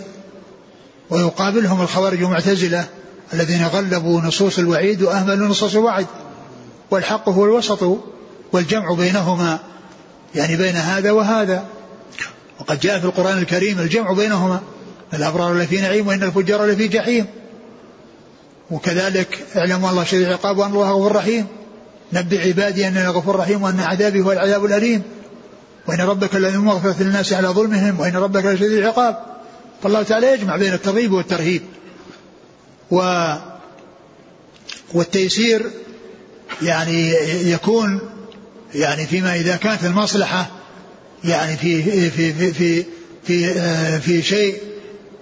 [1.10, 2.88] ويقابلهم الخوارج والمعتزلة
[3.34, 6.06] الذين غلبوا نصوص الوعيد وأهملوا نصوص الوعد.
[6.92, 8.00] والحق هو الوسط
[8.54, 9.60] والجمع بينهما
[10.36, 11.66] يعني بين هذا وهذا.
[12.60, 14.62] وقد جاء في القرآن الكريم الجمع بينهما.
[15.14, 17.26] الأبرار لفي نعيم وإن الفجار لفي جحيم.
[18.72, 21.48] وكذلك اعلموا الله شديد العقاب وأن الله غفور رحيم.
[22.14, 25.02] نبئ عبادي أنني غفور رحيم وأن عذابي هو العذاب الأليم.
[25.88, 29.18] وإن ربك لذو مغفرة للناس على ظلمهم وإن ربك لشديد العقاب.
[29.84, 31.62] فالله تعالى يجمع بين الترغيب والترهيب.
[32.92, 33.02] و
[34.94, 35.66] والتيسير
[36.62, 37.14] يعني
[37.52, 38.00] يكون
[38.76, 40.48] يعني فيما إذا كانت المصلحة
[41.24, 42.86] يعني في في في في
[43.24, 44.58] في, في شيء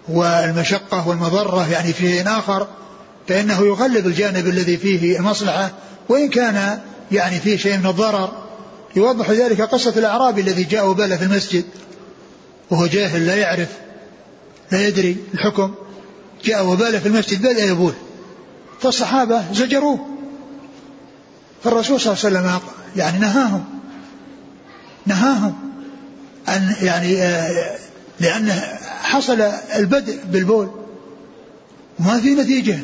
[0.08, 2.68] والمشقة والمضرة يعني في شيء آخر
[3.28, 5.72] فإنه يغلب الجانب الذي فيه المصلحة
[6.10, 6.80] وإن كان
[7.12, 8.32] يعني فيه شيء من الضرر
[8.96, 11.66] يوضح ذلك قصة الأعرابي الذي جاء وبال في المسجد
[12.70, 13.70] وهو جاهل لا يعرف
[14.72, 15.74] لا يدري الحكم.
[16.44, 17.94] جاء وبال في المسجد بدأ يبول
[18.82, 20.06] فالصحابة زجروه.
[21.64, 22.60] فالرسول صلى الله عليه وسلم
[22.96, 23.66] يعني نهاهم.
[25.06, 25.56] نهاهم
[26.50, 27.78] أن يعني آه،
[28.20, 28.54] لأنه
[29.02, 29.42] حصل
[29.76, 30.70] البدء بالبول.
[32.00, 32.80] ما في نتيجة.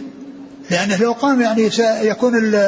[0.71, 2.61] لأنه لو قام يعني سيكون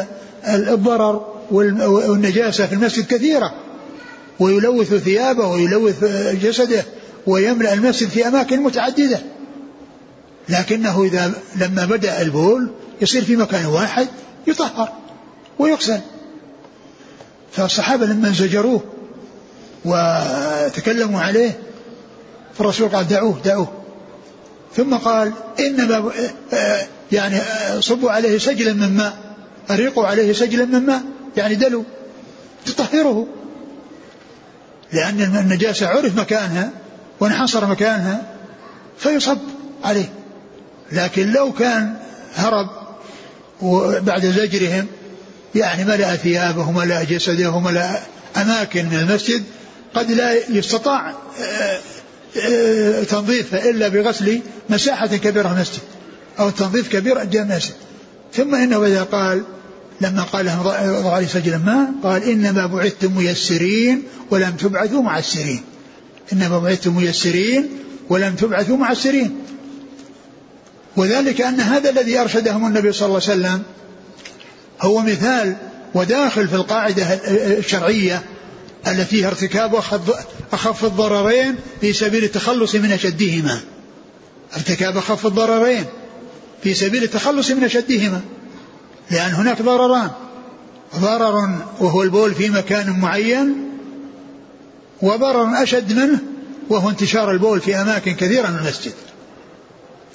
[0.47, 3.53] الضرر والنجاسة في المسجد كثيرة.
[4.39, 6.03] ويلوث ثيابه ويلوث
[6.43, 6.85] جسده
[7.27, 9.19] ويملأ المسجد في أماكن متعددة.
[10.49, 12.71] لكنه إذا لما بدأ البول
[13.01, 14.07] يصير في مكان واحد
[14.47, 14.89] يطهر
[15.59, 15.99] ويغسل.
[17.51, 18.83] فالصحابة لما زجروه
[19.85, 21.59] وتكلموا عليه
[22.57, 23.71] فالرسول قال دعوه دعوه.
[24.75, 26.11] ثم قال إنما
[27.11, 27.39] يعني
[27.79, 29.17] صبوا عليه سجلا من ماء
[29.69, 31.01] أريقوا عليه سجلا من ماء
[31.37, 31.83] يعني دلوا
[32.65, 33.27] تطهره.
[34.93, 36.71] لأن النجاسة عرف مكانها
[37.19, 38.33] وانحصر مكانها
[38.97, 39.37] فيصب
[39.83, 40.09] عليه.
[40.91, 41.93] لكن لو كان
[42.35, 42.69] هرب
[44.05, 44.88] بعد زجرهم
[45.55, 47.99] يعني ملأ ثيابه وملأ جسده وملأ
[48.38, 49.43] أماكن من المسجد
[49.93, 51.79] قد لا يستطاع آه،
[52.39, 55.81] آه، تنظيفها إلا بغسل مساحة كبيرة من المسجد
[56.39, 57.73] أو تنظيف كبير المسجد.
[58.33, 59.43] ثم إنه إذا قال
[60.01, 65.61] لما قال لهم ضع علي سجل ما قال إنما بعثتم ميسرين ولم تبعثوا معسرين.
[66.33, 67.69] إنما بعثتم ميسرين
[68.09, 69.35] ولم تبعثوا معسرين.
[70.97, 73.63] وذلك أن هذا الذي أرشدهم النبي صلى الله عليه وسلم
[74.81, 75.55] هو مثال
[75.93, 77.13] وداخل في القاعدة
[77.57, 78.23] الشرعية
[78.87, 79.75] التي فيها ارتكاب
[80.53, 83.59] أخف الضررين في سبيل التخلص من أشدهما.
[84.55, 85.85] ارتكاب أخف الضررين
[86.63, 88.21] في سبيل التخلص من أشدهما.
[89.11, 90.11] لأن هناك ضرران.
[90.99, 93.55] ضرر وهو البول في مكان معين
[95.01, 96.19] وضرر أشد منه
[96.69, 98.93] وهو انتشار البول في أماكن كثيرة من المسجد.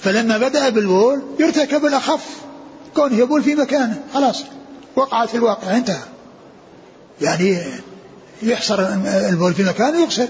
[0.03, 2.25] فلما بدأ بالبول يرتكب الأخف.
[2.95, 4.03] كونه يبول في مكانه.
[4.13, 4.43] خلاص.
[4.95, 5.77] وقعت في الواقع.
[5.77, 6.03] انتهى.
[7.21, 7.63] يعني
[8.43, 8.87] يحصر
[9.29, 10.27] البول في مكانه يغسل.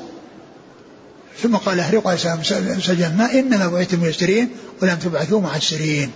[1.41, 2.15] ثم قال احرقوا
[2.79, 4.49] سجن ما انما بعثتم ميسرين
[4.81, 6.11] ولم تبعثوا معسرين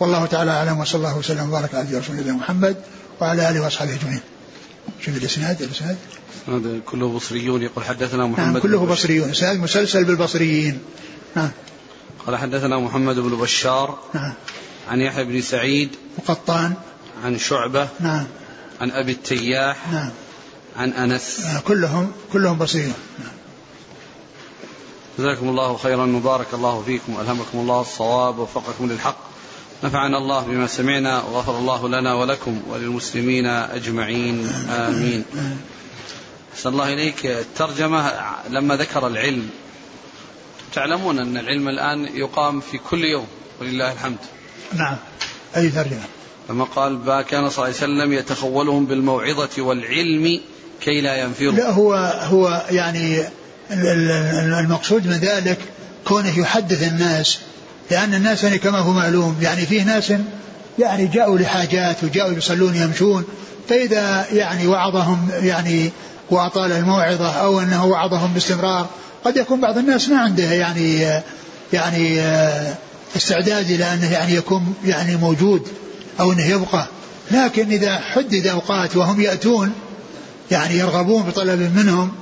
[0.00, 0.80] والله تعالى أعلم.
[0.80, 2.76] وصلى الله وسلم وبارك على رسول الله محمد
[3.20, 4.20] وعلى آله وأصحابه أجمعين.
[5.00, 5.62] شوف الإسناد.
[5.62, 5.96] الإسناد.
[6.48, 7.62] هذا كله بصريون.
[7.62, 9.30] يقول حدثنا محمد نعم كله بصريون.
[9.30, 10.78] إسناد مسلسل بالبصريين.
[11.36, 11.50] نعم.
[12.26, 14.32] قال حدثنا محمد بن بشار نعم.
[14.90, 16.74] عن يحيى بن سعيد وقطان
[17.24, 18.26] عن شعبة نعم.
[18.80, 20.10] عن أبي التياح نعم.
[20.76, 21.40] عن أنس.
[21.40, 23.32] نعم كلهم كلهم بصيرون نعم.
[25.18, 26.06] جزاكم الله خيرا.
[26.06, 27.14] وبارك الله فيكم.
[27.14, 28.38] والهمكم الله الصواب.
[28.38, 29.16] ووفقكم للحق.
[29.84, 31.22] نفعنا الله بما سمعنا.
[31.22, 34.48] وغفر الله لنا ولكم وللمسلمين أجمعين.
[34.70, 35.24] آمين.
[36.54, 37.26] أحسن الله إليك.
[37.26, 38.12] الترجمة
[38.48, 39.50] لما ذكر العلم.
[40.74, 43.26] تعلمون أن العلم الآن يقام في كل يوم
[43.60, 44.18] ولله الحمد.
[44.72, 44.96] نعم.
[45.56, 46.04] أي ترجمة
[46.50, 50.40] لما قال با كان صلى الله عليه وسلم يتخولهم بالموعظة والعلم
[50.80, 51.94] كي لا ينفروا لا هو
[52.30, 53.22] هو يعني
[54.60, 55.58] المقصود من ذلك
[56.04, 57.38] كونه يحدث الناس
[57.90, 60.12] لأن الناس يعني كما هو معلوم يعني فيه ناس
[60.78, 63.24] يعني جاءوا لحاجات وجاءوا يصلون يمشون
[63.68, 65.90] فإذا يعني وعظهم يعني
[66.30, 68.88] وأطال الموعظة أو أنه وعظهم باستمرار
[69.24, 71.20] قد يكون بعض الناس ما عنده يعني
[71.72, 72.20] يعني
[73.16, 75.68] استعداد إلى أنه يعني يكون يعني موجود
[76.20, 76.86] أو أنه يبقى.
[77.30, 79.72] لكن إذا حدد أوقات وهم يأتون
[80.50, 82.12] يعني يرغبون بطلب منهم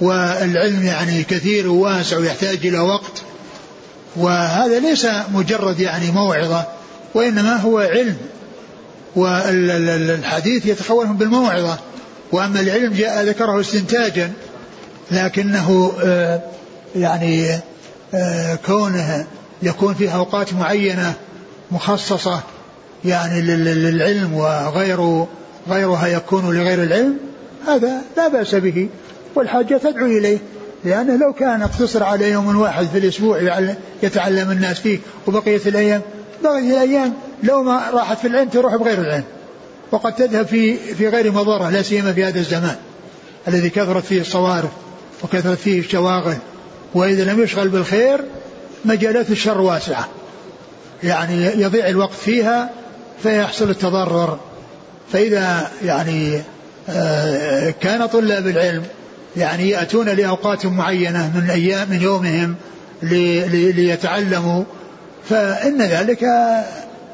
[0.00, 3.22] والعلم يعني كثير وواسع ويحتاج إلى وقت
[4.16, 6.64] وهذا ليس مجرد يعني موعظة
[7.14, 8.16] وإنما هو علم
[9.16, 11.78] والحديث يتخولهم بالموعظة
[12.32, 14.32] وأما العلم جاء ذكره استنتاجا
[15.10, 16.40] لكنه آه،
[16.96, 17.58] يعني
[18.14, 19.26] آه، كونه
[19.62, 21.12] يكون في أوقات معينة
[21.70, 22.40] مخصصة
[23.04, 25.24] يعني للعلم وغير
[25.68, 27.16] غيرها يكون لغير العلم
[27.66, 28.88] هذا لا بأس به
[29.34, 30.38] والحاجة تدعو إليه
[30.84, 33.60] لأنه لو كان اقتصر على يوم واحد في الأسبوع
[34.02, 36.00] يتعلم الناس فيه وبقية الأيام
[36.44, 39.24] بقية الأيام لو ما راحت في العلم تروح بغير العلم
[39.92, 42.76] وقد تذهب في في غير مضرة لا سيما في هذا الزمان
[43.48, 44.70] الذي كثرت فيه الصوارف.
[45.22, 46.36] وكثرت فيه الشواغل
[46.94, 48.20] وإذا لم يشغل بالخير
[48.84, 50.08] مجالات الشر واسعة.
[51.02, 52.70] يعني يضيع الوقت فيها
[53.22, 54.38] فيحصل التضرر.
[55.12, 56.42] فإذا يعني
[56.88, 58.82] آه، كان طلاب العلم
[59.36, 62.54] يعني يأتون لأوقات معينة من أيام من يومهم
[63.72, 64.64] ليتعلموا
[65.28, 66.22] فإن ذلك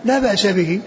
[0.04, 0.80] لا بأس به.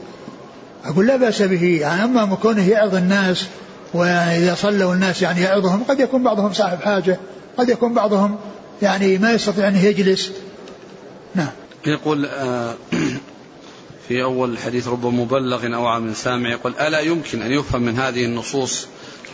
[0.86, 3.46] أقول لا بأس به يعني أما كونه يعظ الناس
[3.94, 7.20] وإذا صلوا الناس يعني يعظهم قد يكون بعضهم صاحب حاجة
[7.58, 8.38] قد يكون بعضهم
[8.82, 10.32] يعني ما يستطيع أن يجلس.
[11.36, 11.50] نعم.
[11.86, 12.76] يقول آه،
[14.08, 18.26] في أول الحديث رب مبلغ أو من سامع يقول ألا يمكن أن يفهم من هذه
[18.26, 18.88] النصوص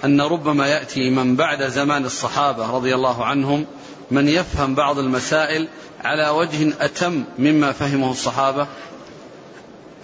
[0.05, 3.65] أن ربما يأتي من بعد زمان الصحابة رضي الله عنهم
[4.11, 5.67] من يفهم بعض المسائل
[6.03, 8.67] على وجه أتم مما فهمه الصحابة؟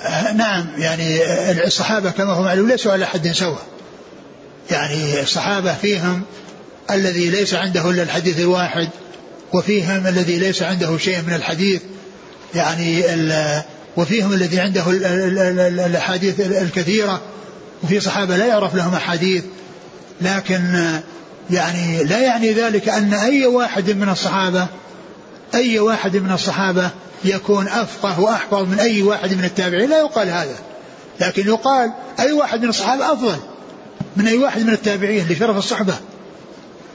[0.02, 1.22] آه، نعم يعني
[1.68, 3.62] الصحابة كما هم معلوم ليسوا على حد سواء.
[4.72, 6.22] يعني الصحابة فيهم
[6.92, 8.90] الذي ليس عنده إلا الحديث الواحد
[9.54, 11.82] وفيهم الذي ليس عنده شيء من الحديث
[12.56, 13.04] يعني
[13.98, 14.84] وفيهم الذي عنده
[15.86, 17.22] الأحاديث الكثيرة
[17.84, 19.44] وفي صحابة لا يعرف لهم أحاديث.
[20.22, 20.90] لكن
[21.50, 24.68] يعني لا يعني ذلك أن أي واحد من الصحابة
[25.56, 26.90] أي واحد من الصحابة
[27.24, 30.56] يكون أفقه وأحفظ من أي واحد من التابعين لا يقال هذا.
[31.20, 33.38] لكن يقال أي واحد من الصحابة أفضل.
[34.18, 35.94] من أي واحد من التابعين لشرف الصحبة.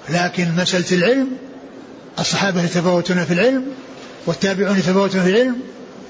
[0.09, 1.29] لكن مسألة العلم
[2.19, 3.65] الصحابة يتفاوتون في العلم
[4.27, 5.57] والتابعون يتفاوتون في العلم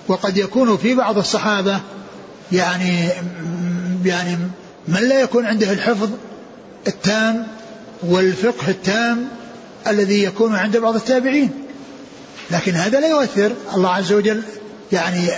[0.09, 1.80] وقد يكون في بعض الصحابة
[2.52, 3.09] يعني
[4.04, 4.36] يعني
[4.88, 6.11] من لا يكون عنده الحفظ
[6.86, 7.46] التام
[8.02, 9.28] والفقه التام
[9.86, 11.50] الذي يكون عند بعض التابعين.
[12.50, 13.52] لكن هذا لا يؤثر.
[13.74, 14.42] الله عز وجل
[14.92, 15.28] يعني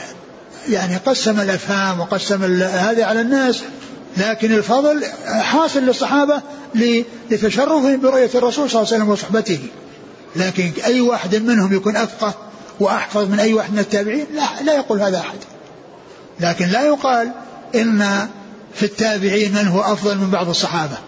[0.69, 3.63] يعني قسم الأفهام وقسم هذا على الناس.
[4.19, 6.43] لكن الفضل حاصل للصحابة
[7.31, 9.59] لتشرفهم برؤية الرسول صلى الله عليه وسلم وصحبته.
[10.37, 12.35] لكن أي واحد منهم يكون أفقه
[12.81, 15.39] وأحفظ من أي واحد من التابعين؟ لا, لا يقول هذا أحد.
[16.41, 17.31] لكن لا يقال
[17.75, 18.29] إن
[18.75, 20.99] في التابعين من هو أفضل من بعض الصحابة.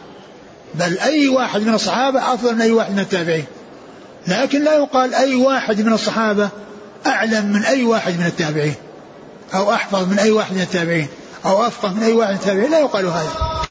[0.74, 3.44] بل أي واحد من الصحابة أفضل من أي واحد من التابعين.
[4.28, 6.48] لكن لا يقال أي واحد من الصحابة
[7.06, 8.74] أعلم من أي واحد من التابعين
[9.54, 11.08] أو أحفظ من أي واحد من التابعين.
[11.44, 13.69] أو أفقه من أي واحد من التابعين لا يقال هذا.